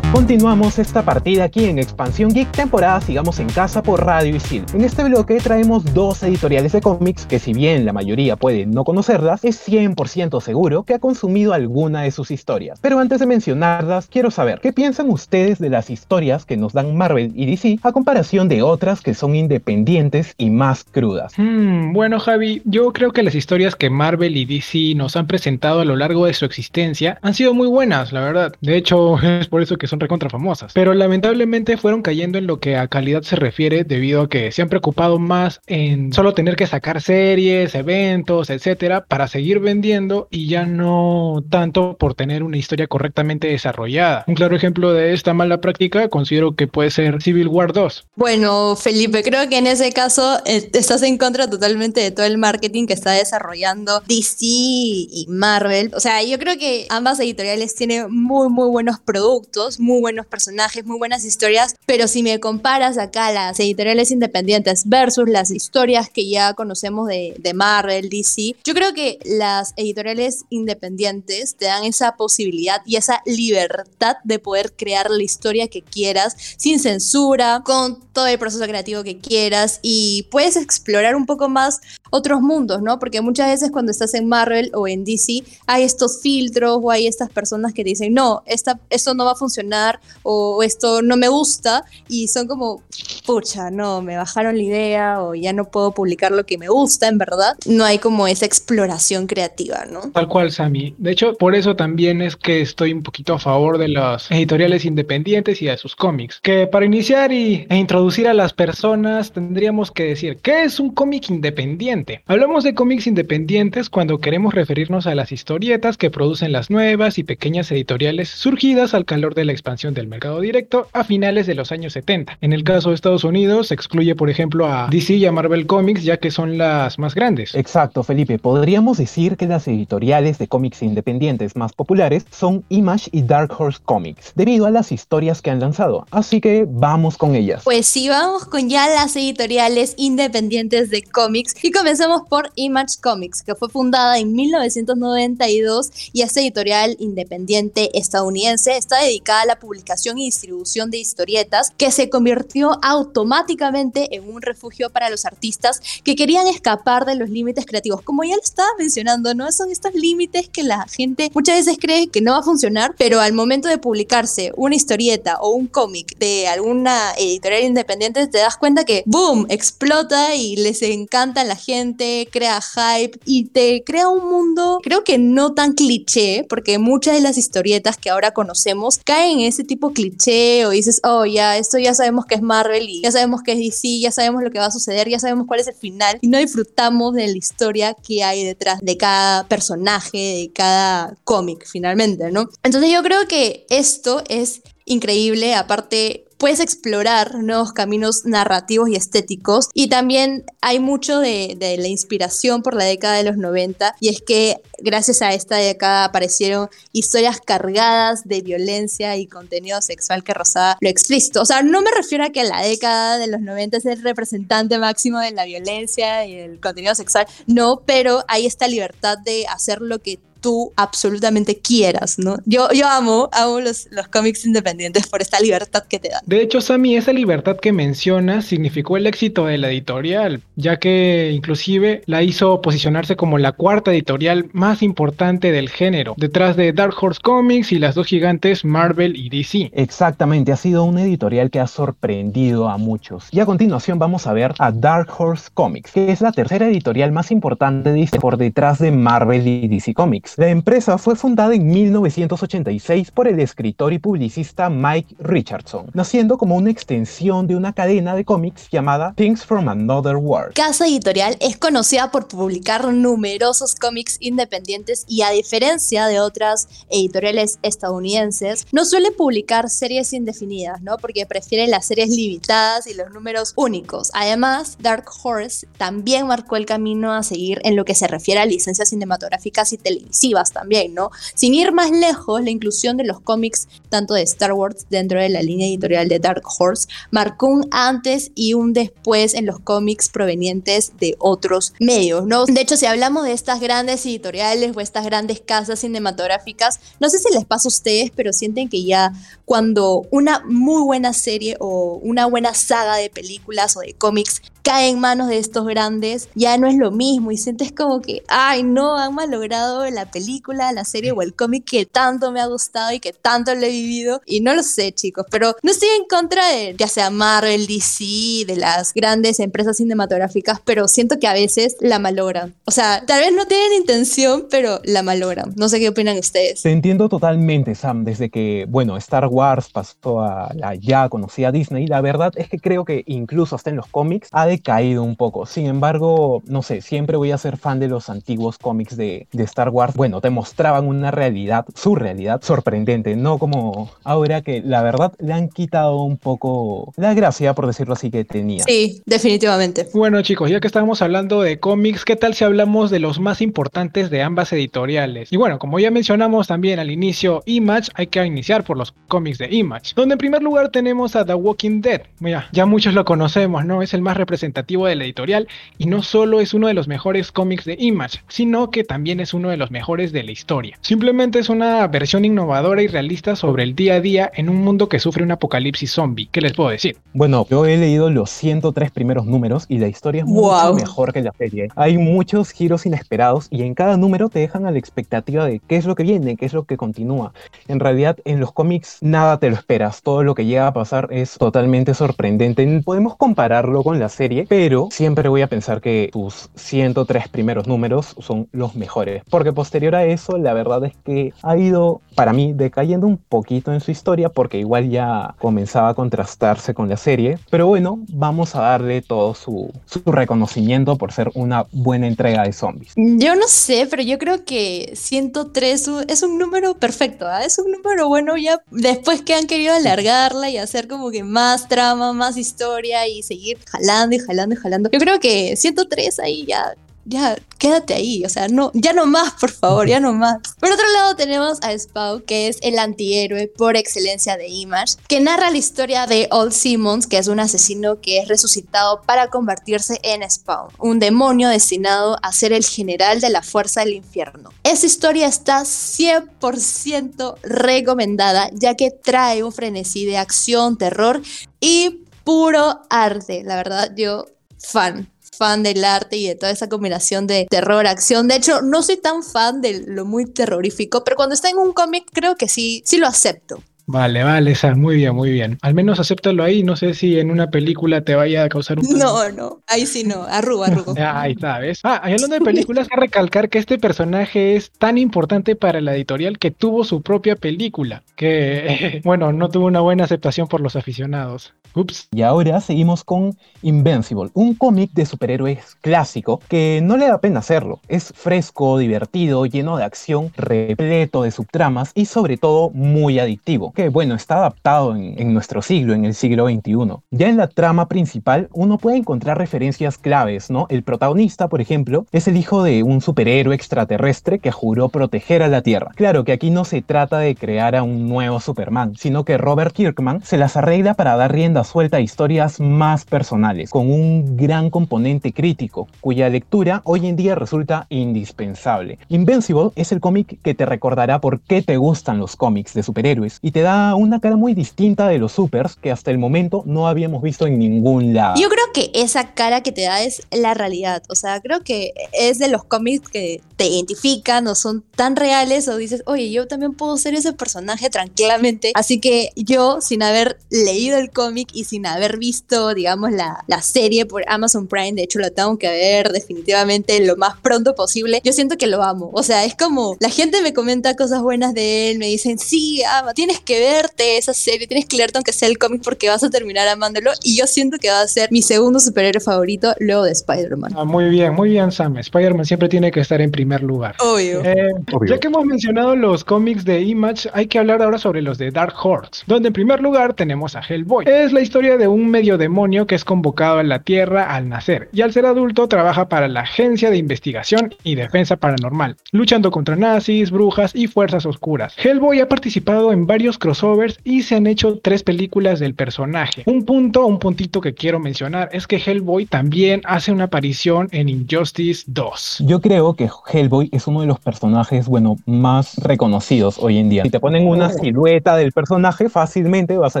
Continuamos 0.12 0.78
esta 0.78 1.02
partida 1.02 1.44
aquí 1.44 1.66
en 1.66 1.78
Expansión 1.78 2.30
Geek 2.30 2.50
temporada 2.50 2.98
Sigamos 3.02 3.38
en 3.40 3.48
Casa 3.50 3.82
por 3.82 4.04
Radio 4.04 4.34
Isil. 4.34 4.64
En 4.72 4.82
este 4.82 5.04
bloque 5.04 5.36
traemos 5.36 5.84
dos 5.92 6.22
editoriales 6.22 6.72
de 6.72 6.80
cómics 6.80 7.26
que 7.26 7.38
si 7.38 7.52
bien 7.52 7.84
la 7.84 7.92
mayoría 7.92 8.36
puede 8.36 8.64
no 8.64 8.84
conocerlas, 8.84 9.44
es 9.44 9.68
100% 9.68 10.40
seguro 10.40 10.84
que 10.84 10.94
ha 10.94 10.98
consumido 10.98 11.52
alguna 11.52 12.02
de 12.02 12.10
sus 12.10 12.30
historias. 12.30 12.78
Pero 12.80 12.98
antes 13.00 13.20
de 13.20 13.26
mencionarlas, 13.26 14.08
quiero 14.08 14.30
saber, 14.30 14.60
¿qué 14.60 14.72
piensan 14.72 15.10
ustedes 15.10 15.58
de 15.58 15.68
las 15.68 15.90
historias 15.90 16.46
que 16.46 16.56
nos 16.56 16.72
dan 16.72 16.96
Marvel 16.96 17.32
y 17.36 17.44
DC 17.44 17.78
a 17.82 17.92
comparación 17.92 18.48
de 18.48 18.62
otras 18.62 19.02
que 19.02 19.12
son 19.12 19.36
independientes 19.36 20.34
y 20.38 20.48
más 20.48 20.84
crudas? 20.84 21.34
Hmm, 21.36 21.92
bueno 21.92 22.18
Javi, 22.18 22.62
yo 22.64 22.94
creo 22.94 23.12
que 23.12 23.22
las 23.22 23.34
historias 23.34 23.76
que 23.76 23.90
Marvel 23.90 24.38
y 24.38 24.46
DC 24.46 24.94
nos 24.96 25.16
han 25.16 25.26
presentado 25.26 25.80
a 25.80 25.84
lo 25.84 25.96
largo 25.96 26.24
de 26.24 26.32
su 26.32 26.46
existencia 26.46 27.18
han 27.20 27.34
sido 27.34 27.52
muy 27.52 27.68
buenas, 27.68 28.10
la 28.14 28.20
verdad. 28.20 28.54
De 28.62 28.76
hecho, 28.76 29.18
es 29.22 29.48
por 29.48 29.60
eso 29.60 29.76
que 29.76 29.86
son 29.86 29.97
recontra 30.00 30.30
famosas. 30.30 30.72
Pero 30.72 30.94
lamentablemente 30.94 31.76
fueron 31.76 32.02
cayendo 32.02 32.38
en 32.38 32.46
lo 32.46 32.60
que 32.60 32.76
a 32.76 32.88
calidad 32.88 33.22
se 33.22 33.36
refiere 33.36 33.84
debido 33.84 34.22
a 34.22 34.28
que 34.28 34.52
se 34.52 34.62
han 34.62 34.68
preocupado 34.68 35.18
más 35.18 35.60
en 35.66 36.12
solo 36.12 36.34
tener 36.34 36.56
que 36.56 36.66
sacar 36.66 37.00
series, 37.00 37.74
eventos, 37.74 38.50
etcétera, 38.50 39.04
para 39.04 39.28
seguir 39.28 39.60
vendiendo 39.60 40.28
y 40.30 40.48
ya 40.48 40.64
no 40.64 41.44
tanto 41.50 41.96
por 41.98 42.14
tener 42.14 42.42
una 42.42 42.56
historia 42.56 42.86
correctamente 42.86 43.48
desarrollada. 43.48 44.24
Un 44.26 44.34
claro 44.34 44.56
ejemplo 44.56 44.92
de 44.92 45.12
esta 45.12 45.34
mala 45.34 45.60
práctica 45.60 46.08
considero 46.08 46.54
que 46.54 46.66
puede 46.66 46.90
ser 46.90 47.22
Civil 47.22 47.48
War 47.48 47.72
2. 47.72 48.06
Bueno, 48.16 48.76
Felipe, 48.76 49.22
creo 49.22 49.48
que 49.48 49.58
en 49.58 49.66
ese 49.66 49.92
caso 49.92 50.38
eh, 50.46 50.70
estás 50.72 51.02
en 51.02 51.18
contra 51.18 51.48
totalmente 51.48 52.00
de 52.00 52.10
todo 52.10 52.26
el 52.26 52.38
marketing 52.38 52.86
que 52.86 52.94
está 52.94 53.12
desarrollando 53.12 54.00
DC 54.06 54.36
y 54.40 55.26
Marvel. 55.28 55.92
O 55.94 56.00
sea, 56.00 56.22
yo 56.22 56.38
creo 56.38 56.58
que 56.58 56.86
ambas 56.90 57.20
editoriales 57.20 57.74
tienen 57.74 58.06
muy, 58.10 58.48
muy 58.48 58.68
buenos 58.68 58.98
productos, 59.00 59.80
muy 59.88 60.02
buenos 60.02 60.26
personajes, 60.26 60.84
muy 60.84 60.98
buenas 60.98 61.24
historias, 61.24 61.74
pero 61.86 62.08
si 62.08 62.22
me 62.22 62.38
comparas 62.40 62.98
acá 62.98 63.32
las 63.32 63.58
editoriales 63.58 64.10
independientes 64.10 64.86
versus 64.86 65.26
las 65.26 65.50
historias 65.50 66.10
que 66.10 66.28
ya 66.28 66.52
conocemos 66.52 67.08
de, 67.08 67.34
de 67.38 67.54
Marvel, 67.54 68.10
DC, 68.10 68.56
yo 68.64 68.74
creo 68.74 68.92
que 68.92 69.18
las 69.24 69.72
editoriales 69.76 70.44
independientes 70.50 71.56
te 71.56 71.64
dan 71.64 71.84
esa 71.84 72.16
posibilidad 72.16 72.82
y 72.84 72.96
esa 72.96 73.22
libertad 73.24 74.16
de 74.24 74.38
poder 74.38 74.74
crear 74.76 75.10
la 75.10 75.22
historia 75.22 75.68
que 75.68 75.80
quieras 75.80 76.36
sin 76.58 76.78
censura, 76.80 77.62
con 77.64 77.98
todo 78.12 78.26
el 78.26 78.38
proceso 78.38 78.64
creativo 78.64 79.02
que 79.02 79.18
quieras 79.18 79.80
y 79.80 80.26
puedes 80.30 80.56
explorar 80.56 81.16
un 81.16 81.24
poco 81.24 81.48
más 81.48 81.80
otros 82.10 82.42
mundos, 82.42 82.82
¿no? 82.82 82.98
Porque 82.98 83.22
muchas 83.22 83.48
veces 83.48 83.70
cuando 83.70 83.90
estás 83.90 84.12
en 84.12 84.28
Marvel 84.28 84.70
o 84.74 84.86
en 84.86 85.04
DC 85.04 85.44
hay 85.66 85.84
estos 85.84 86.20
filtros 86.20 86.78
o 86.82 86.90
hay 86.90 87.06
estas 87.06 87.30
personas 87.30 87.72
que 87.72 87.84
dicen, 87.84 88.12
no, 88.12 88.42
esta, 88.44 88.78
esto 88.90 89.14
no 89.14 89.24
va 89.24 89.32
a 89.32 89.34
funcionar 89.34 89.77
o 90.22 90.62
esto 90.62 91.02
no 91.02 91.16
me 91.16 91.28
gusta 91.28 91.84
y 92.08 92.28
son 92.28 92.46
como, 92.46 92.82
pucha, 93.26 93.70
no, 93.70 94.02
me 94.02 94.16
bajaron 94.16 94.56
la 94.56 94.62
idea 94.62 95.22
o 95.22 95.34
ya 95.34 95.52
no 95.52 95.64
puedo 95.66 95.92
publicar 95.92 96.32
lo 96.32 96.44
que 96.44 96.58
me 96.58 96.68
gusta, 96.68 97.08
en 97.08 97.18
verdad. 97.18 97.56
No 97.66 97.84
hay 97.84 97.98
como 97.98 98.26
esa 98.26 98.46
exploración 98.46 99.26
creativa, 99.26 99.84
¿no? 99.90 100.10
Tal 100.12 100.28
cual, 100.28 100.50
Sammy. 100.50 100.94
De 100.98 101.12
hecho, 101.12 101.34
por 101.34 101.54
eso 101.54 101.76
también 101.76 102.22
es 102.22 102.36
que 102.36 102.60
estoy 102.60 102.92
un 102.92 103.02
poquito 103.02 103.34
a 103.34 103.38
favor 103.38 103.78
de 103.78 103.88
las 103.88 104.30
editoriales 104.30 104.84
independientes 104.84 105.62
y 105.62 105.66
de 105.66 105.76
sus 105.76 105.96
cómics. 105.96 106.40
Que 106.42 106.66
para 106.66 106.86
iniciar 106.86 107.32
y, 107.32 107.66
e 107.68 107.76
introducir 107.76 108.28
a 108.28 108.34
las 108.34 108.52
personas 108.52 109.32
tendríamos 109.32 109.90
que 109.90 110.04
decir, 110.04 110.38
¿qué 110.42 110.64
es 110.64 110.80
un 110.80 110.94
cómic 110.94 111.30
independiente? 111.30 112.22
Hablamos 112.26 112.64
de 112.64 112.74
cómics 112.74 113.06
independientes 113.06 113.90
cuando 113.90 114.18
queremos 114.18 114.54
referirnos 114.54 115.06
a 115.06 115.14
las 115.14 115.32
historietas 115.32 115.96
que 115.96 116.10
producen 116.10 116.52
las 116.52 116.70
nuevas 116.70 117.18
y 117.18 117.24
pequeñas 117.24 117.70
editoriales 117.70 118.28
surgidas 118.28 118.94
al 118.94 119.04
calor 119.04 119.34
de 119.34 119.44
la 119.44 119.52
expansión 119.52 119.67
del 119.68 120.08
mercado 120.08 120.40
directo 120.40 120.88
a 120.94 121.04
finales 121.04 121.46
de 121.46 121.54
los 121.54 121.72
años 121.72 121.92
70. 121.92 122.38
En 122.40 122.54
el 122.54 122.64
caso 122.64 122.88
de 122.88 122.94
Estados 122.94 123.22
Unidos, 123.22 123.68
se 123.68 123.74
excluye, 123.74 124.14
por 124.14 124.30
ejemplo, 124.30 124.66
a 124.66 124.88
DC 124.90 125.16
y 125.16 125.26
a 125.26 125.32
Marvel 125.32 125.66
Comics, 125.66 126.04
ya 126.04 126.16
que 126.16 126.30
son 126.30 126.56
las 126.56 126.98
más 126.98 127.14
grandes. 127.14 127.54
Exacto, 127.54 128.02
Felipe. 128.02 128.38
Podríamos 128.38 128.96
decir 128.96 129.36
que 129.36 129.46
las 129.46 129.68
editoriales 129.68 130.38
de 130.38 130.48
cómics 130.48 130.82
independientes 130.82 131.54
más 131.54 131.74
populares 131.74 132.24
son 132.30 132.64
Image 132.70 133.10
y 133.12 133.20
Dark 133.20 133.52
Horse 133.58 133.78
Comics, 133.84 134.32
debido 134.34 134.64
a 134.64 134.70
las 134.70 134.90
historias 134.90 135.42
que 135.42 135.50
han 135.50 135.60
lanzado. 135.60 136.06
Así 136.10 136.40
que 136.40 136.64
vamos 136.66 137.18
con 137.18 137.34
ellas. 137.34 137.62
Pues 137.64 137.86
sí, 137.86 138.08
vamos 138.08 138.46
con 138.46 138.70
ya 138.70 138.88
las 138.88 139.14
editoriales 139.16 139.92
independientes 139.98 140.88
de 140.88 141.02
cómics 141.02 141.54
y 141.62 141.72
comenzamos 141.72 142.22
por 142.26 142.52
Image 142.54 142.94
Comics, 143.02 143.42
que 143.42 143.54
fue 143.54 143.68
fundada 143.68 144.18
en 144.18 144.32
1992 144.32 145.90
y 146.14 146.22
esta 146.22 146.40
editorial 146.40 146.96
independiente 146.98 147.90
estadounidense 147.98 148.78
está 148.78 149.02
dedicada 149.02 149.42
a 149.42 149.46
la 149.46 149.57
publicación 149.58 150.18
y 150.18 150.24
distribución 150.24 150.90
de 150.90 150.98
historietas 150.98 151.72
que 151.76 151.90
se 151.90 152.08
convirtió 152.08 152.78
automáticamente 152.82 154.14
en 154.16 154.28
un 154.28 154.42
refugio 154.42 154.90
para 154.90 155.10
los 155.10 155.24
artistas 155.24 155.80
que 156.04 156.16
querían 156.16 156.46
escapar 156.46 157.04
de 157.04 157.14
los 157.14 157.30
límites 157.30 157.66
creativos. 157.66 158.02
Como 158.02 158.24
ya 158.24 158.36
lo 158.36 158.42
estaba 158.42 158.68
mencionando, 158.78 159.34
¿no? 159.34 159.50
Son 159.52 159.70
estos 159.70 159.94
límites 159.94 160.48
que 160.48 160.62
la 160.62 160.86
gente 160.88 161.30
muchas 161.34 161.56
veces 161.56 161.78
cree 161.80 162.08
que 162.08 162.20
no 162.20 162.32
va 162.32 162.38
a 162.38 162.42
funcionar, 162.42 162.94
pero 162.98 163.20
al 163.20 163.32
momento 163.32 163.68
de 163.68 163.78
publicarse 163.78 164.52
una 164.56 164.76
historieta 164.76 165.38
o 165.40 165.50
un 165.50 165.66
cómic 165.66 166.16
de 166.18 166.48
alguna 166.48 167.12
editorial 167.16 167.64
independiente, 167.64 168.26
te 168.26 168.38
das 168.38 168.56
cuenta 168.56 168.84
que, 168.84 169.02
¡boom!, 169.06 169.46
explota 169.48 170.34
y 170.34 170.56
les 170.56 170.82
encanta 170.82 171.42
a 171.42 171.44
la 171.44 171.56
gente, 171.56 172.28
crea 172.30 172.60
hype 172.60 173.18
y 173.24 173.44
te 173.44 173.82
crea 173.84 174.08
un 174.08 174.28
mundo, 174.28 174.80
creo 174.82 175.04
que 175.04 175.18
no 175.18 175.54
tan 175.54 175.72
cliché, 175.72 176.44
porque 176.48 176.78
muchas 176.78 177.14
de 177.14 177.20
las 177.20 177.38
historietas 177.38 177.96
que 177.96 178.10
ahora 178.10 178.32
conocemos 178.32 178.98
caen 179.04 179.40
en 179.40 179.47
ese 179.48 179.64
tipo 179.64 179.92
cliché 179.92 180.66
o 180.66 180.70
dices, 180.70 181.00
oh, 181.04 181.24
ya, 181.24 181.56
esto 181.56 181.78
ya 181.78 181.94
sabemos 181.94 182.26
que 182.26 182.36
es 182.36 182.42
Marvel 182.42 182.88
y 182.88 183.02
ya 183.02 183.10
sabemos 183.10 183.42
que 183.42 183.52
es 183.52 183.58
DC, 183.58 183.98
ya 184.00 184.12
sabemos 184.12 184.42
lo 184.42 184.50
que 184.50 184.58
va 184.58 184.66
a 184.66 184.70
suceder, 184.70 185.08
ya 185.08 185.18
sabemos 185.18 185.46
cuál 185.46 185.60
es 185.60 185.66
el 185.66 185.74
final 185.74 186.18
y 186.20 186.28
no 186.28 186.38
disfrutamos 186.38 187.14
de 187.14 187.26
la 187.26 187.36
historia 187.36 187.94
que 187.94 188.22
hay 188.22 188.44
detrás 188.44 188.78
de 188.80 188.96
cada 188.96 189.48
personaje, 189.48 190.18
de 190.18 190.52
cada 190.54 191.16
cómic 191.24 191.66
finalmente, 191.66 192.30
¿no? 192.30 192.48
Entonces 192.62 192.92
yo 192.92 193.02
creo 193.02 193.26
que 193.26 193.66
esto 193.70 194.22
es 194.28 194.62
increíble, 194.84 195.54
aparte 195.54 196.27
puedes 196.38 196.60
explorar 196.60 197.34
nuevos 197.34 197.72
caminos 197.72 198.24
narrativos 198.24 198.88
y 198.88 198.96
estéticos. 198.96 199.68
Y 199.74 199.88
también 199.88 200.44
hay 200.60 200.78
mucho 200.78 201.18
de, 201.20 201.56
la 201.58 201.88
inspiración 201.88 202.62
por 202.62 202.74
la 202.74 202.84
década 202.84 203.16
de 203.16 203.24
los 203.24 203.36
90 203.36 203.96
y 204.00 204.08
es 204.08 204.22
que 204.22 204.60
gracias 204.78 205.22
a 205.22 205.34
esta 205.34 205.56
década 205.56 206.04
aparecieron 206.04 206.68
historias 206.92 207.40
cargadas 207.40 208.24
de 208.24 208.40
violencia 208.40 209.16
y 209.16 209.26
contenido 209.26 209.82
sexual 209.82 210.24
que 210.24 210.34
rozaba 210.34 210.78
lo 210.80 210.88
explícito. 210.88 211.42
O 211.42 211.44
sea, 211.44 211.62
no 211.62 211.82
me 211.82 211.90
refiero 211.90 212.24
a 212.24 212.30
que 212.30 212.44
la 212.44 212.62
década 212.62 213.18
de 213.18 213.26
los 213.26 213.40
90 213.40 213.76
es 213.76 213.86
el 213.86 214.02
representante 214.02 214.78
máximo 214.78 215.18
de 215.18 215.32
la 215.32 215.44
violencia 215.44 216.24
y 216.26 216.34
el 216.34 216.60
contenido 216.60 216.94
sexual, 216.94 217.26
no, 217.46 217.82
pero 217.84 218.24
hay 218.28 218.46
esta 218.46 218.68
libertad 218.68 219.18
de 219.18 219.46
hacer 219.46 219.80
lo 219.80 219.98
que 219.98 220.18
tú 220.40 220.72
absolutamente 220.76 221.58
quieras, 221.58 222.18
¿no? 222.18 222.38
Yo, 222.44 222.68
yo 222.72 222.86
amo, 222.88 223.28
amo 223.32 223.60
los, 223.60 223.88
los 223.90 224.08
cómics 224.08 224.44
independientes 224.46 225.06
por 225.06 225.22
esta 225.22 225.40
libertad 225.40 225.84
que 225.88 225.98
te 225.98 226.10
dan. 226.10 226.20
De 226.26 226.42
hecho, 226.42 226.60
Sammy, 226.60 226.96
esa 226.96 227.12
libertad 227.12 227.56
que 227.56 227.72
mencionas 227.72 228.46
significó 228.46 228.96
el 228.96 229.06
éxito 229.06 229.46
de 229.46 229.58
la 229.58 229.70
editorial, 229.70 230.42
ya 230.56 230.78
que 230.78 231.30
inclusive 231.32 232.02
la 232.06 232.22
hizo 232.22 232.60
posicionarse 232.62 233.16
como 233.16 233.38
la 233.38 233.52
cuarta 233.52 233.92
editorial 233.92 234.48
más 234.52 234.82
importante 234.82 235.52
del 235.52 235.68
género, 235.68 236.14
detrás 236.16 236.56
de 236.56 236.72
Dark 236.72 236.94
Horse 237.00 237.20
Comics 237.22 237.72
y 237.72 237.78
las 237.78 237.94
dos 237.94 238.06
gigantes 238.06 238.64
Marvel 238.64 239.16
y 239.16 239.28
DC. 239.28 239.70
Exactamente, 239.74 240.52
ha 240.52 240.56
sido 240.56 240.84
una 240.84 241.02
editorial 241.02 241.50
que 241.50 241.60
ha 241.60 241.66
sorprendido 241.66 242.68
a 242.68 242.78
muchos. 242.78 243.28
Y 243.30 243.40
a 243.40 243.46
continuación 243.46 243.98
vamos 243.98 244.26
a 244.26 244.32
ver 244.32 244.54
a 244.58 244.72
Dark 244.72 245.08
Horse 245.16 245.50
Comics, 245.52 245.92
que 245.92 246.12
es 246.12 246.20
la 246.20 246.32
tercera 246.32 246.66
editorial 246.66 247.12
más 247.12 247.30
importante 247.30 247.92
de 247.92 248.08
por 248.20 248.36
detrás 248.36 248.78
de 248.78 248.90
Marvel 248.90 249.46
y 249.46 249.68
DC 249.68 249.94
Comics. 249.94 250.27
La 250.36 250.48
empresa 250.48 250.98
fue 250.98 251.16
fundada 251.16 251.54
en 251.54 251.66
1986 251.66 253.10
por 253.12 253.28
el 253.28 253.40
escritor 253.40 253.92
y 253.92 253.98
publicista 253.98 254.68
Mike 254.68 255.16
Richardson, 255.18 255.90
naciendo 255.94 256.38
como 256.38 256.56
una 256.56 256.70
extensión 256.70 257.46
de 257.46 257.56
una 257.56 257.72
cadena 257.72 258.14
de 258.14 258.24
cómics 258.24 258.68
llamada 258.70 259.14
Things 259.16 259.44
from 259.44 259.68
Another 259.68 260.16
World. 260.16 260.54
Casa 260.54 260.86
Editorial 260.86 261.36
es 261.40 261.56
conocida 261.56 262.10
por 262.10 262.28
publicar 262.28 262.92
numerosos 262.92 263.74
cómics 263.74 264.16
independientes 264.20 265.04
y 265.08 265.22
a 265.22 265.30
diferencia 265.30 266.06
de 266.06 266.20
otras 266.20 266.68
editoriales 266.90 267.58
estadounidenses, 267.62 268.66
no 268.72 268.84
suele 268.84 269.10
publicar 269.12 269.70
series 269.70 270.12
indefinidas, 270.12 270.82
¿no? 270.82 270.98
Porque 270.98 271.26
prefiere 271.26 271.66
las 271.68 271.86
series 271.86 272.10
limitadas 272.10 272.86
y 272.86 272.94
los 272.94 273.10
números 273.10 273.52
únicos. 273.56 274.10
Además, 274.14 274.76
Dark 274.80 275.06
Horse 275.22 275.66
también 275.76 276.26
marcó 276.26 276.56
el 276.56 276.66
camino 276.66 277.12
a 277.12 277.22
seguir 277.22 277.60
en 277.64 277.76
lo 277.76 277.84
que 277.84 277.94
se 277.94 278.06
refiere 278.06 278.40
a 278.40 278.46
licencias 278.46 278.88
cinematográficas 278.88 279.72
y 279.72 279.78
televisivas 279.78 280.17
también, 280.52 280.94
¿no? 280.94 281.10
Sin 281.34 281.54
ir 281.54 281.72
más 281.72 281.90
lejos, 281.90 282.42
la 282.42 282.50
inclusión 282.50 282.96
de 282.96 283.04
los 283.04 283.20
cómics, 283.20 283.68
tanto 283.88 284.14
de 284.14 284.22
Star 284.22 284.52
Wars 284.52 284.86
dentro 284.90 285.20
de 285.20 285.28
la 285.28 285.42
línea 285.42 285.66
editorial 285.66 286.08
de 286.08 286.18
Dark 286.18 286.42
Horse, 286.58 286.88
marcó 287.10 287.46
un 287.46 287.68
antes 287.70 288.30
y 288.34 288.54
un 288.54 288.72
después 288.72 289.34
en 289.34 289.46
los 289.46 289.60
cómics 289.60 290.08
provenientes 290.08 290.92
de 290.98 291.16
otros 291.18 291.72
medios, 291.80 292.26
¿no? 292.26 292.44
De 292.46 292.60
hecho, 292.60 292.76
si 292.76 292.86
hablamos 292.86 293.24
de 293.24 293.32
estas 293.32 293.60
grandes 293.60 294.04
editoriales 294.06 294.76
o 294.76 294.80
estas 294.80 295.04
grandes 295.04 295.40
casas 295.40 295.80
cinematográficas, 295.80 296.80
no 297.00 297.08
sé 297.08 297.18
si 297.18 297.32
les 297.32 297.44
pasa 297.44 297.68
a 297.68 297.70
ustedes, 297.70 298.10
pero 298.14 298.32
sienten 298.32 298.68
que 298.68 298.84
ya 298.84 299.12
cuando 299.44 300.06
una 300.10 300.40
muy 300.46 300.82
buena 300.82 301.12
serie 301.12 301.56
o 301.60 301.98
una 302.02 302.26
buena 302.26 302.54
saga 302.54 302.96
de 302.96 303.10
películas 303.10 303.76
o 303.76 303.80
de 303.80 303.94
cómics 303.94 304.42
cae 304.68 304.90
en 304.90 305.00
manos 305.00 305.28
de 305.28 305.38
estos 305.38 305.64
grandes, 305.64 306.28
ya 306.34 306.58
no 306.58 306.66
es 306.66 306.76
lo 306.76 306.90
mismo 306.90 307.32
y 307.32 307.38
sientes 307.38 307.72
como 307.72 308.02
que, 308.02 308.22
ay, 308.28 308.64
no, 308.64 308.98
han 308.98 309.14
malogrado 309.14 309.88
la 309.88 310.10
película, 310.10 310.72
la 310.72 310.84
serie 310.84 311.10
o 311.12 311.22
el 311.22 311.34
cómic 311.34 311.64
que 311.64 311.86
tanto 311.86 312.32
me 312.32 312.42
ha 312.42 312.46
gustado 312.48 312.92
y 312.92 313.00
que 313.00 313.14
tanto 313.14 313.54
lo 313.54 313.62
he 313.62 313.70
vivido. 313.70 314.20
Y 314.26 314.42
no 314.42 314.54
lo 314.54 314.62
sé, 314.62 314.92
chicos, 314.92 315.24
pero 315.30 315.56
no 315.62 315.70
estoy 315.70 315.88
en 315.98 316.04
contra 316.04 316.46
de 316.48 316.74
ya 316.78 316.86
sea 316.86 317.08
Marvel, 317.08 317.66
DC, 317.66 318.44
de 318.46 318.56
las 318.56 318.92
grandes 318.92 319.40
empresas 319.40 319.78
cinematográficas, 319.78 320.60
pero 320.62 320.86
siento 320.86 321.18
que 321.18 321.28
a 321.28 321.32
veces 321.32 321.78
la 321.80 321.98
malogran. 321.98 322.54
O 322.66 322.70
sea, 322.70 323.06
tal 323.06 323.22
vez 323.22 323.32
no 323.32 323.46
tienen 323.46 323.72
intención, 323.72 324.48
pero 324.50 324.82
la 324.84 325.02
malogran. 325.02 325.54
No 325.56 325.70
sé 325.70 325.80
qué 325.80 325.88
opinan 325.88 326.18
ustedes. 326.18 326.60
Te 326.60 326.72
entiendo 326.72 327.08
totalmente, 327.08 327.74
Sam, 327.74 328.04
desde 328.04 328.28
que, 328.28 328.66
bueno, 328.68 328.98
Star 328.98 329.28
Wars 329.28 329.70
pasó 329.70 330.20
a 330.20 330.52
la 330.54 330.74
ya 330.74 331.08
conocida 331.08 331.52
Disney, 331.52 331.86
la 331.86 332.02
verdad 332.02 332.34
es 332.36 332.50
que 332.50 332.58
creo 332.58 332.84
que 332.84 333.02
incluso 333.06 333.56
hasta 333.56 333.70
en 333.70 333.76
los 333.76 333.86
cómics 333.86 334.28
ha 334.32 334.44
de 334.44 334.57
caído 334.58 335.02
un 335.02 335.16
poco. 335.16 335.46
Sin 335.46 335.66
embargo, 335.66 336.42
no 336.46 336.62
sé, 336.62 336.80
siempre 336.80 337.16
voy 337.16 337.32
a 337.32 337.38
ser 337.38 337.56
fan 337.56 337.80
de 337.80 337.88
los 337.88 338.08
antiguos 338.08 338.58
cómics 338.58 338.96
de, 338.96 339.26
de 339.32 339.44
Star 339.44 339.70
Wars. 339.70 339.94
Bueno, 339.94 340.20
te 340.20 340.30
mostraban 340.30 340.86
una 340.86 341.10
realidad, 341.10 341.64
su 341.74 341.94
realidad 341.94 342.40
sorprendente, 342.42 343.16
no 343.16 343.38
como 343.38 343.90
ahora 344.04 344.42
que 344.42 344.62
la 344.62 344.82
verdad 344.82 345.12
le 345.18 345.32
han 345.32 345.48
quitado 345.48 346.02
un 346.02 346.16
poco 346.16 346.92
la 346.96 347.14
gracia, 347.14 347.54
por 347.54 347.66
decirlo 347.66 347.94
así, 347.94 348.10
que 348.10 348.24
tenía. 348.24 348.64
Sí, 348.64 349.02
definitivamente. 349.06 349.88
Bueno, 349.94 350.22
chicos, 350.22 350.50
ya 350.50 350.60
que 350.60 350.66
estamos 350.66 351.02
hablando 351.02 351.42
de 351.42 351.58
cómics, 351.58 352.04
¿qué 352.04 352.16
tal 352.16 352.34
si 352.34 352.44
hablamos 352.44 352.90
de 352.90 352.98
los 352.98 353.20
más 353.20 353.40
importantes 353.40 354.10
de 354.10 354.22
ambas 354.22 354.52
editoriales? 354.52 355.32
Y 355.32 355.36
bueno, 355.36 355.58
como 355.58 355.78
ya 355.78 355.90
mencionamos 355.90 356.46
también 356.46 356.78
al 356.78 356.90
inicio, 356.90 357.42
Image, 357.46 357.90
hay 357.94 358.06
que 358.06 358.24
iniciar 358.24 358.64
por 358.64 358.76
los 358.76 358.92
cómics 359.08 359.38
de 359.38 359.54
Image, 359.54 359.92
donde 359.94 360.14
en 360.14 360.18
primer 360.18 360.42
lugar 360.42 360.70
tenemos 360.70 361.16
a 361.16 361.24
The 361.24 361.34
Walking 361.34 361.80
Dead. 361.80 362.02
Mira, 362.20 362.48
ya 362.52 362.66
muchos 362.66 362.94
lo 362.94 363.04
conocemos, 363.04 363.64
¿no? 363.64 363.82
Es 363.82 363.94
el 363.94 364.02
más 364.02 364.16
representativo 364.16 364.37
de 364.40 364.96
la 364.96 365.04
editorial 365.04 365.48
y 365.78 365.86
no 365.86 366.02
solo 366.02 366.40
es 366.40 366.54
uno 366.54 366.68
de 366.68 366.74
los 366.74 366.88
mejores 366.88 367.32
cómics 367.32 367.64
de 367.64 367.76
Image, 367.78 368.20
sino 368.28 368.70
que 368.70 368.84
también 368.84 369.20
es 369.20 369.34
uno 369.34 369.50
de 369.50 369.56
los 369.56 369.70
mejores 369.70 370.12
de 370.12 370.22
la 370.22 370.30
historia. 370.30 370.76
Simplemente 370.80 371.38
es 371.38 371.48
una 371.48 371.86
versión 371.86 372.24
innovadora 372.24 372.82
y 372.82 372.86
realista 372.86 373.36
sobre 373.36 373.62
el 373.62 373.74
día 373.74 373.94
a 373.94 374.00
día 374.00 374.30
en 374.34 374.48
un 374.48 374.56
mundo 374.56 374.88
que 374.88 374.98
sufre 374.98 375.22
un 375.22 375.32
apocalipsis 375.32 375.92
zombie. 375.92 376.28
¿Qué 376.30 376.40
les 376.40 376.52
puedo 376.52 376.70
decir? 376.70 376.96
Bueno, 377.12 377.46
yo 377.50 377.66
he 377.66 377.76
leído 377.76 378.10
los 378.10 378.30
103 378.30 378.90
primeros 378.90 379.26
números 379.26 379.66
y 379.68 379.78
la 379.78 379.88
historia 379.88 380.22
es 380.22 380.26
mucho 380.26 380.74
mejor 380.74 381.12
que 381.12 381.22
la 381.22 381.32
serie. 381.32 381.68
Hay 381.76 381.98
muchos 381.98 382.50
giros 382.50 382.86
inesperados 382.86 383.48
y 383.50 383.62
en 383.62 383.74
cada 383.74 383.96
número 383.96 384.28
te 384.28 384.40
dejan 384.40 384.66
a 384.66 384.70
la 384.70 384.78
expectativa 384.78 385.46
de 385.46 385.60
qué 385.66 385.76
es 385.76 385.84
lo 385.84 385.94
que 385.94 386.02
viene, 386.02 386.36
qué 386.36 386.46
es 386.46 386.52
lo 386.52 386.64
que 386.64 386.76
continúa. 386.76 387.32
En 387.66 387.80
realidad, 387.80 388.16
en 388.24 388.40
los 388.40 388.52
cómics 388.52 388.98
nada 389.00 389.38
te 389.38 389.50
lo 389.50 389.56
esperas. 389.56 390.02
Todo 390.02 390.22
lo 390.22 390.34
que 390.34 390.46
llega 390.46 390.66
a 390.66 390.72
pasar 390.72 391.08
es 391.10 391.36
totalmente 391.38 391.94
sorprendente. 391.94 392.82
Podemos 392.84 393.16
compararlo 393.16 393.82
con 393.82 393.98
la 393.98 394.08
serie 394.08 394.27
pero 394.48 394.88
siempre 394.90 395.28
voy 395.28 395.42
a 395.42 395.46
pensar 395.46 395.80
que 395.80 396.10
tus 396.12 396.50
103 396.54 397.28
primeros 397.28 397.66
números 397.66 398.14
son 398.20 398.48
los 398.52 398.74
mejores, 398.74 399.22
porque 399.30 399.52
posterior 399.52 399.94
a 399.94 400.04
eso, 400.04 400.38
la 400.38 400.52
verdad 400.52 400.84
es 400.84 400.92
que 401.04 401.32
ha 401.42 401.56
ido, 401.56 402.00
para 402.14 402.32
mí, 402.32 402.52
decayendo 402.52 403.06
un 403.06 403.16
poquito 403.16 403.72
en 403.72 403.80
su 403.80 403.90
historia, 403.90 404.28
porque 404.28 404.58
igual 404.58 404.90
ya 404.90 405.34
comenzaba 405.38 405.90
a 405.90 405.94
contrastarse 405.94 406.74
con 406.74 406.88
la 406.88 406.96
serie, 406.96 407.38
pero 407.50 407.66
bueno, 407.66 407.98
vamos 408.08 408.54
a 408.54 408.62
darle 408.62 409.02
todo 409.02 409.34
su, 409.34 409.72
su 409.86 410.00
reconocimiento 410.06 410.96
por 410.96 411.12
ser 411.12 411.30
una 411.34 411.66
buena 411.72 412.06
entrega 412.06 412.42
de 412.42 412.52
zombies. 412.52 412.92
Yo 412.96 413.34
no 413.34 413.46
sé, 413.46 413.86
pero 413.90 414.02
yo 414.02 414.18
creo 414.18 414.44
que 414.44 414.92
103 414.94 415.90
es 416.08 416.22
un 416.22 416.38
número 416.38 416.74
perfecto, 416.74 417.26
¿ah? 417.26 417.44
es 417.44 417.58
un 417.58 417.72
número 417.72 418.08
bueno 418.08 418.36
ya 418.36 418.60
después 418.70 419.22
que 419.22 419.34
han 419.34 419.46
querido 419.46 419.74
alargarla 419.74 420.50
y 420.50 420.56
hacer 420.56 420.88
como 420.88 421.10
que 421.10 421.22
más 421.22 421.68
trama, 421.68 422.12
más 422.12 422.36
historia 422.36 423.06
y 423.06 423.22
seguir 423.22 423.58
jalando 423.66 424.16
y 424.16 424.17
jalando 424.20 424.54
y 424.54 424.58
jalando. 424.58 424.90
Yo 424.92 424.98
creo 424.98 425.20
que 425.20 425.56
103 425.56 426.18
ahí 426.20 426.44
ya 426.46 426.74
ya, 427.08 427.38
quédate 427.56 427.94
ahí, 427.94 428.22
o 428.24 428.28
sea, 428.28 428.48
no, 428.48 428.70
ya 428.74 428.92
no 428.92 429.06
más, 429.06 429.32
por 429.40 429.50
favor, 429.50 429.88
ya 429.88 429.98
no 429.98 430.12
más. 430.12 430.36
Por 430.60 430.70
otro 430.70 430.86
lado 430.92 431.16
tenemos 431.16 431.58
a 431.62 431.76
Spawn, 431.76 432.20
que 432.20 432.48
es 432.48 432.58
el 432.60 432.78
antihéroe 432.78 433.48
por 433.48 433.76
excelencia 433.76 434.36
de 434.36 434.48
Image, 434.48 434.96
que 435.08 435.20
narra 435.20 435.50
la 435.50 435.56
historia 435.56 436.06
de 436.06 436.28
Old 436.30 436.52
Simmons, 436.52 437.06
que 437.06 437.16
es 437.16 437.28
un 437.28 437.40
asesino 437.40 438.00
que 438.02 438.18
es 438.18 438.28
resucitado 438.28 439.00
para 439.06 439.30
convertirse 439.30 439.98
en 440.02 440.28
Spawn, 440.30 440.68
un 440.78 440.98
demonio 440.98 441.48
destinado 441.48 442.18
a 442.22 442.32
ser 442.32 442.52
el 442.52 442.64
general 442.64 443.22
de 443.22 443.30
la 443.30 443.42
fuerza 443.42 443.80
del 443.80 443.94
infierno. 443.94 444.50
Esta 444.62 444.84
historia 444.84 445.28
está 445.28 445.62
100% 445.62 447.36
recomendada, 447.42 448.50
ya 448.52 448.74
que 448.74 448.90
trae 448.90 449.42
un 449.42 449.52
frenesí 449.52 450.04
de 450.04 450.18
acción, 450.18 450.76
terror 450.76 451.22
y 451.58 452.04
puro 452.28 452.82
arte. 452.90 453.42
La 453.42 453.56
verdad, 453.56 453.90
yo 453.96 454.26
fan 454.58 455.10
fan 455.38 455.62
del 455.62 455.82
arte 455.82 456.16
y 456.16 456.26
de 456.26 456.34
toda 456.34 456.52
esa 456.52 456.68
combinación 456.68 457.26
de 457.26 457.46
terror, 457.48 457.86
acción. 457.86 458.28
De 458.28 458.36
hecho, 458.36 458.60
no 458.60 458.82
soy 458.82 458.98
tan 458.98 459.22
fan 459.22 459.62
de 459.62 459.84
lo 459.86 460.04
muy 460.04 460.26
terrorífico, 460.26 461.04
pero 461.04 461.16
cuando 461.16 461.34
está 461.34 461.48
en 461.48 461.56
un 461.56 461.72
cómic 461.72 462.04
creo 462.12 462.36
que 462.36 462.48
sí, 462.48 462.82
sí 462.84 462.98
lo 462.98 463.06
acepto. 463.06 463.62
Vale, 463.90 464.22
vale, 464.22 464.54
Sam, 464.54 464.78
muy 464.78 464.96
bien, 464.96 465.14
muy 465.14 465.30
bien. 465.30 465.56
Al 465.62 465.72
menos 465.72 465.98
acéptalo 465.98 466.44
ahí, 466.44 466.62
no 466.62 466.76
sé 466.76 466.92
si 466.92 467.18
en 467.18 467.30
una 467.30 467.48
película 467.48 468.02
te 468.02 468.14
vaya 468.14 468.44
a 468.44 468.48
causar 468.50 468.78
un... 468.78 468.86
No, 468.98 469.30
no, 469.30 469.62
ahí 469.66 469.86
sí 469.86 470.04
no, 470.04 470.24
arrugo, 470.24 470.64
arrugo. 470.64 470.94
Ah, 470.98 471.20
ahí 471.22 471.32
está, 471.32 471.58
¿ves? 471.58 471.80
Ah, 471.84 472.02
y 472.04 472.12
hablando 472.12 472.38
de 472.38 472.42
películas, 472.42 472.86
hay 472.90 472.96
que 472.96 473.00
recalcar 473.00 473.48
que 473.48 473.58
este 473.58 473.78
personaje 473.78 474.56
es 474.56 474.70
tan 474.72 474.98
importante 474.98 475.56
para 475.56 475.80
la 475.80 475.94
editorial 475.96 476.38
que 476.38 476.50
tuvo 476.50 476.84
su 476.84 477.00
propia 477.00 477.34
película, 477.34 478.02
que, 478.14 479.00
bueno, 479.04 479.32
no 479.32 479.48
tuvo 479.48 479.64
una 479.64 479.80
buena 479.80 480.04
aceptación 480.04 480.48
por 480.48 480.60
los 480.60 480.76
aficionados. 480.76 481.54
Ups. 481.74 482.08
Y 482.12 482.22
ahora 482.22 482.60
seguimos 482.60 483.04
con 483.04 483.36
Invincible, 483.62 484.30
un 484.34 484.54
cómic 484.54 484.90
de 484.92 485.06
superhéroes 485.06 485.76
clásico 485.80 486.40
que 486.48 486.80
no 486.82 486.96
le 486.96 487.06
da 487.06 487.20
pena 487.20 487.40
hacerlo. 487.40 487.80
Es 487.88 488.12
fresco, 488.14 488.78
divertido, 488.78 489.46
lleno 489.46 489.76
de 489.76 489.84
acción, 489.84 490.32
repleto 490.36 491.22
de 491.22 491.30
subtramas 491.30 491.92
y 491.94 492.06
sobre 492.06 492.36
todo 492.36 492.70
muy 492.70 493.18
adictivo, 493.18 493.72
bueno, 493.86 494.16
está 494.16 494.38
adaptado 494.38 494.96
en, 494.96 495.14
en 495.18 495.32
nuestro 495.32 495.62
siglo, 495.62 495.94
en 495.94 496.04
el 496.04 496.14
siglo 496.14 496.48
XXI. 496.48 496.96
Ya 497.12 497.28
en 497.28 497.36
la 497.36 497.46
trama 497.46 497.86
principal 497.86 498.48
uno 498.52 498.78
puede 498.78 498.96
encontrar 498.96 499.38
referencias 499.38 499.96
claves, 499.98 500.50
¿no? 500.50 500.66
El 500.68 500.82
protagonista, 500.82 501.48
por 501.48 501.60
ejemplo, 501.60 502.06
es 502.10 502.26
el 502.26 502.36
hijo 502.36 502.64
de 502.64 502.82
un 502.82 503.00
superhéroe 503.00 503.54
extraterrestre 503.54 504.40
que 504.40 504.50
juró 504.50 504.88
proteger 504.88 505.42
a 505.42 505.48
la 505.48 505.62
Tierra. 505.62 505.92
Claro 505.94 506.24
que 506.24 506.32
aquí 506.32 506.50
no 506.50 506.64
se 506.64 506.82
trata 506.82 507.18
de 507.18 507.36
crear 507.36 507.76
a 507.76 507.82
un 507.82 508.08
nuevo 508.08 508.40
Superman, 508.40 508.94
sino 508.96 509.24
que 509.24 509.38
Robert 509.38 509.74
Kirkman 509.74 510.22
se 510.22 510.38
las 510.38 510.56
arregla 510.56 510.94
para 510.94 511.16
dar 511.16 511.32
rienda 511.32 511.62
suelta 511.64 511.98
a 511.98 512.00
historias 512.00 512.60
más 512.60 513.04
personales, 513.04 513.70
con 513.70 513.90
un 513.90 514.36
gran 514.36 514.70
componente 514.70 515.32
crítico, 515.32 515.88
cuya 516.00 516.28
lectura 516.28 516.82
hoy 516.84 517.06
en 517.06 517.16
día 517.16 517.34
resulta 517.34 517.86
indispensable. 517.90 518.98
Invincible 519.08 519.70
es 519.76 519.92
el 519.92 520.00
cómic 520.00 520.40
que 520.42 520.54
te 520.54 520.66
recordará 520.66 521.20
por 521.20 521.40
qué 521.40 521.62
te 521.62 521.76
gustan 521.76 522.18
los 522.18 522.36
cómics 522.36 522.74
de 522.74 522.82
superhéroes 522.82 523.38
y 523.42 523.50
te 523.50 523.60
da 523.60 523.67
una 523.96 524.20
cara 524.20 524.36
muy 524.36 524.54
distinta 524.54 525.08
de 525.08 525.18
los 525.18 525.32
supers 525.32 525.76
que 525.76 525.90
hasta 525.90 526.10
el 526.10 526.18
momento 526.18 526.62
no 526.66 526.88
habíamos 526.88 527.22
visto 527.22 527.46
en 527.46 527.58
ningún 527.58 528.14
lado. 528.14 528.40
Yo 528.40 528.48
creo 528.48 528.64
que 528.72 528.90
esa 528.94 529.34
cara 529.34 529.62
que 529.62 529.72
te 529.72 529.82
da 529.82 530.02
es 530.02 530.22
la 530.30 530.54
realidad, 530.54 531.02
o 531.08 531.14
sea, 531.14 531.40
creo 531.40 531.62
que 531.62 531.92
es 532.12 532.38
de 532.38 532.48
los 532.48 532.64
cómics 532.64 533.08
que 533.08 533.40
te 533.56 533.66
identifican 533.66 534.46
o 534.46 534.54
son 534.54 534.84
tan 534.94 535.16
reales 535.16 535.66
o 535.68 535.76
dices, 535.76 536.02
oye, 536.06 536.30
yo 536.30 536.46
también 536.46 536.74
puedo 536.74 536.96
ser 536.96 537.14
ese 537.14 537.32
personaje 537.32 537.90
tranquilamente. 537.90 538.72
Así 538.74 539.00
que 539.00 539.30
yo, 539.34 539.80
sin 539.80 540.02
haber 540.02 540.38
leído 540.50 540.96
el 540.98 541.10
cómic 541.10 541.48
y 541.52 541.64
sin 541.64 541.86
haber 541.86 542.18
visto, 542.18 542.74
digamos, 542.74 543.12
la, 543.12 543.44
la 543.48 543.60
serie 543.62 544.06
por 544.06 544.24
Amazon 544.28 544.68
Prime, 544.68 544.92
de 544.92 545.02
hecho 545.02 545.18
lo 545.18 545.32
tengo 545.32 545.58
que 545.58 545.68
ver 545.68 546.12
definitivamente 546.12 547.04
lo 547.04 547.16
más 547.16 547.38
pronto 547.40 547.74
posible, 547.74 548.20
yo 548.24 548.32
siento 548.32 548.56
que 548.56 548.66
lo 548.66 548.82
amo. 548.82 549.10
O 549.12 549.22
sea, 549.22 549.44
es 549.44 549.56
como, 549.56 549.96
la 550.00 550.10
gente 550.10 550.40
me 550.42 550.52
comenta 550.52 550.94
cosas 550.96 551.22
buenas 551.22 551.52
de 551.52 551.90
él, 551.90 551.98
me 551.98 552.06
dicen, 552.06 552.38
sí, 552.38 552.82
tienes 553.14 553.40
que 553.40 553.57
verte 553.60 554.18
esa 554.18 554.34
serie, 554.34 554.66
tienes 554.66 554.86
que 554.86 554.96
leerte 554.96 555.18
aunque 555.18 555.32
sea 555.32 555.48
el 555.48 555.58
cómic 555.58 555.82
porque 555.82 556.08
vas 556.08 556.22
a 556.24 556.30
terminar 556.30 556.68
amándolo. 556.68 557.10
Y 557.22 557.36
yo 557.36 557.46
siento 557.46 557.78
que 557.78 557.90
va 557.90 558.00
a 558.00 558.08
ser 558.08 558.30
mi 558.30 558.42
segundo 558.42 558.80
superhéroe 558.80 559.20
favorito 559.20 559.74
luego 559.80 560.04
de 560.04 560.12
Spider-Man. 560.12 560.72
Ah, 560.76 560.84
muy 560.84 561.08
bien, 561.08 561.34
muy 561.34 561.50
bien, 561.50 561.72
Sam. 561.72 561.96
Spider-Man 561.98 562.44
siempre 562.44 562.68
tiene 562.68 562.90
que 562.90 563.00
estar 563.00 563.20
en 563.20 563.30
primer 563.30 563.62
lugar. 563.62 563.96
Obvio. 564.00 564.42
Eh, 564.44 564.72
Obvio. 564.92 565.14
ya 565.14 565.18
que 565.18 565.28
hemos 565.28 565.44
mencionado 565.44 565.96
los 565.96 566.24
cómics 566.24 566.64
de 566.64 566.80
Image, 566.80 567.28
hay 567.32 567.46
que 567.46 567.58
hablar 567.58 567.82
ahora 567.82 567.98
sobre 567.98 568.22
los 568.22 568.38
de 568.38 568.50
Dark 568.50 568.74
Horse, 568.82 569.24
donde 569.26 569.48
en 569.48 569.52
primer 569.54 569.80
lugar 569.80 570.14
tenemos 570.14 570.56
a 570.56 570.60
Hellboy. 570.60 571.04
Es 571.06 571.32
la 571.32 571.40
historia 571.40 571.76
de 571.76 571.88
un 571.88 572.08
medio 572.10 572.38
demonio 572.38 572.86
que 572.86 572.94
es 572.94 573.04
convocado 573.04 573.58
a 573.58 573.62
la 573.62 573.82
Tierra 573.82 574.34
al 574.34 574.48
nacer 574.48 574.88
y 574.92 575.02
al 575.02 575.12
ser 575.12 575.26
adulto 575.26 575.68
trabaja 575.68 576.08
para 576.08 576.28
la 576.28 576.40
Agencia 576.40 576.90
de 576.90 576.96
Investigación 576.96 577.74
y 577.82 577.94
Defensa 577.94 578.36
Paranormal, 578.36 578.96
luchando 579.12 579.50
contra 579.50 579.76
nazis, 579.76 580.30
brujas 580.30 580.74
y 580.74 580.86
fuerzas 580.86 581.26
oscuras. 581.26 581.74
Hellboy 581.76 582.20
ha 582.20 582.28
participado 582.28 582.92
en 582.92 583.06
varios 583.06 583.38
crossovers 583.48 583.98
y 584.04 584.22
se 584.22 584.34
han 584.34 584.46
hecho 584.46 584.78
tres 584.78 585.02
películas 585.02 585.58
del 585.58 585.74
personaje. 585.74 586.42
Un 586.44 586.64
punto, 586.64 587.06
un 587.06 587.18
puntito 587.18 587.62
que 587.62 587.72
quiero 587.72 587.98
mencionar 587.98 588.50
es 588.52 588.66
que 588.66 588.76
Hellboy 588.76 589.24
también 589.24 589.80
hace 589.86 590.12
una 590.12 590.24
aparición 590.24 590.88
en 590.92 591.08
Injustice 591.08 591.84
2. 591.86 592.44
Yo 592.46 592.60
creo 592.60 592.94
que 592.94 593.08
Hellboy 593.32 593.70
es 593.72 593.86
uno 593.86 594.02
de 594.02 594.06
los 594.06 594.20
personajes, 594.20 594.86
bueno, 594.86 595.16
más 595.24 595.76
reconocidos 595.78 596.58
hoy 596.58 596.76
en 596.76 596.90
día. 596.90 597.04
Si 597.04 597.10
te 597.10 597.20
ponen 597.20 597.46
una 597.48 597.70
silueta 597.70 598.36
del 598.36 598.52
personaje, 598.52 599.08
fácilmente 599.08 599.78
vas 599.78 599.96
a 599.96 600.00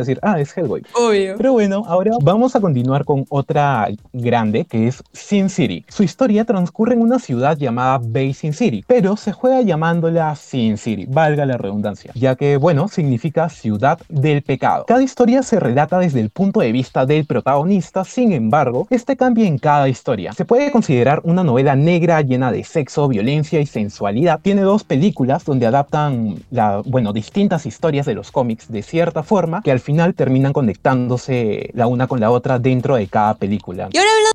decir, 0.00 0.18
ah, 0.22 0.38
es 0.38 0.54
Hellboy. 0.54 0.82
Obvio. 0.94 1.36
Pero 1.38 1.52
bueno, 1.52 1.84
ahora 1.86 2.12
vamos 2.20 2.54
a 2.54 2.60
continuar 2.60 3.06
con 3.06 3.24
otra 3.30 3.88
grande 4.12 4.66
que 4.66 4.88
es 4.88 5.02
Sin 5.12 5.48
City. 5.48 5.86
Su 5.88 6.02
historia 6.02 6.44
transcurre 6.44 6.94
en 6.94 7.00
una 7.00 7.18
ciudad 7.18 7.56
llamada 7.56 7.98
Bay 8.02 8.34
Sin 8.34 8.52
City, 8.52 8.84
pero 8.86 9.16
se 9.16 9.32
juega 9.32 9.62
llamándola 9.62 10.36
Sin 10.36 10.76
City, 10.76 11.06
valga 11.08 11.46
la 11.46 11.56
redundancia, 11.56 12.12
ya 12.14 12.36
que, 12.36 12.58
bueno, 12.58 12.88
significa 12.88 13.27
ciudad 13.48 13.98
del 14.08 14.42
pecado. 14.42 14.84
Cada 14.86 15.02
historia 15.02 15.42
se 15.42 15.60
relata 15.60 15.98
desde 15.98 16.20
el 16.20 16.30
punto 16.30 16.60
de 16.60 16.72
vista 16.72 17.06
del 17.06 17.26
protagonista, 17.26 18.04
sin 18.04 18.32
embargo, 18.32 18.86
este 18.90 19.16
cambia 19.16 19.46
en 19.46 19.58
cada 19.58 19.88
historia. 19.88 20.32
Se 20.32 20.44
puede 20.44 20.70
considerar 20.70 21.20
una 21.24 21.44
novela 21.44 21.76
negra 21.76 22.20
llena 22.22 22.50
de 22.50 22.64
sexo, 22.64 23.08
violencia 23.08 23.60
y 23.60 23.66
sensualidad. 23.66 24.40
Tiene 24.42 24.62
dos 24.62 24.84
películas 24.84 25.44
donde 25.44 25.66
adaptan, 25.66 26.36
la, 26.50 26.82
bueno, 26.84 27.12
distintas 27.12 27.66
historias 27.66 28.06
de 28.06 28.14
los 28.14 28.30
cómics 28.30 28.70
de 28.70 28.82
cierta 28.82 29.22
forma 29.22 29.62
que 29.62 29.70
al 29.70 29.80
final 29.80 30.14
terminan 30.14 30.52
conectándose 30.52 31.70
la 31.74 31.86
una 31.86 32.06
con 32.06 32.20
la 32.20 32.30
otra 32.30 32.58
dentro 32.58 32.96
de 32.96 33.06
cada 33.06 33.34
película. 33.34 33.88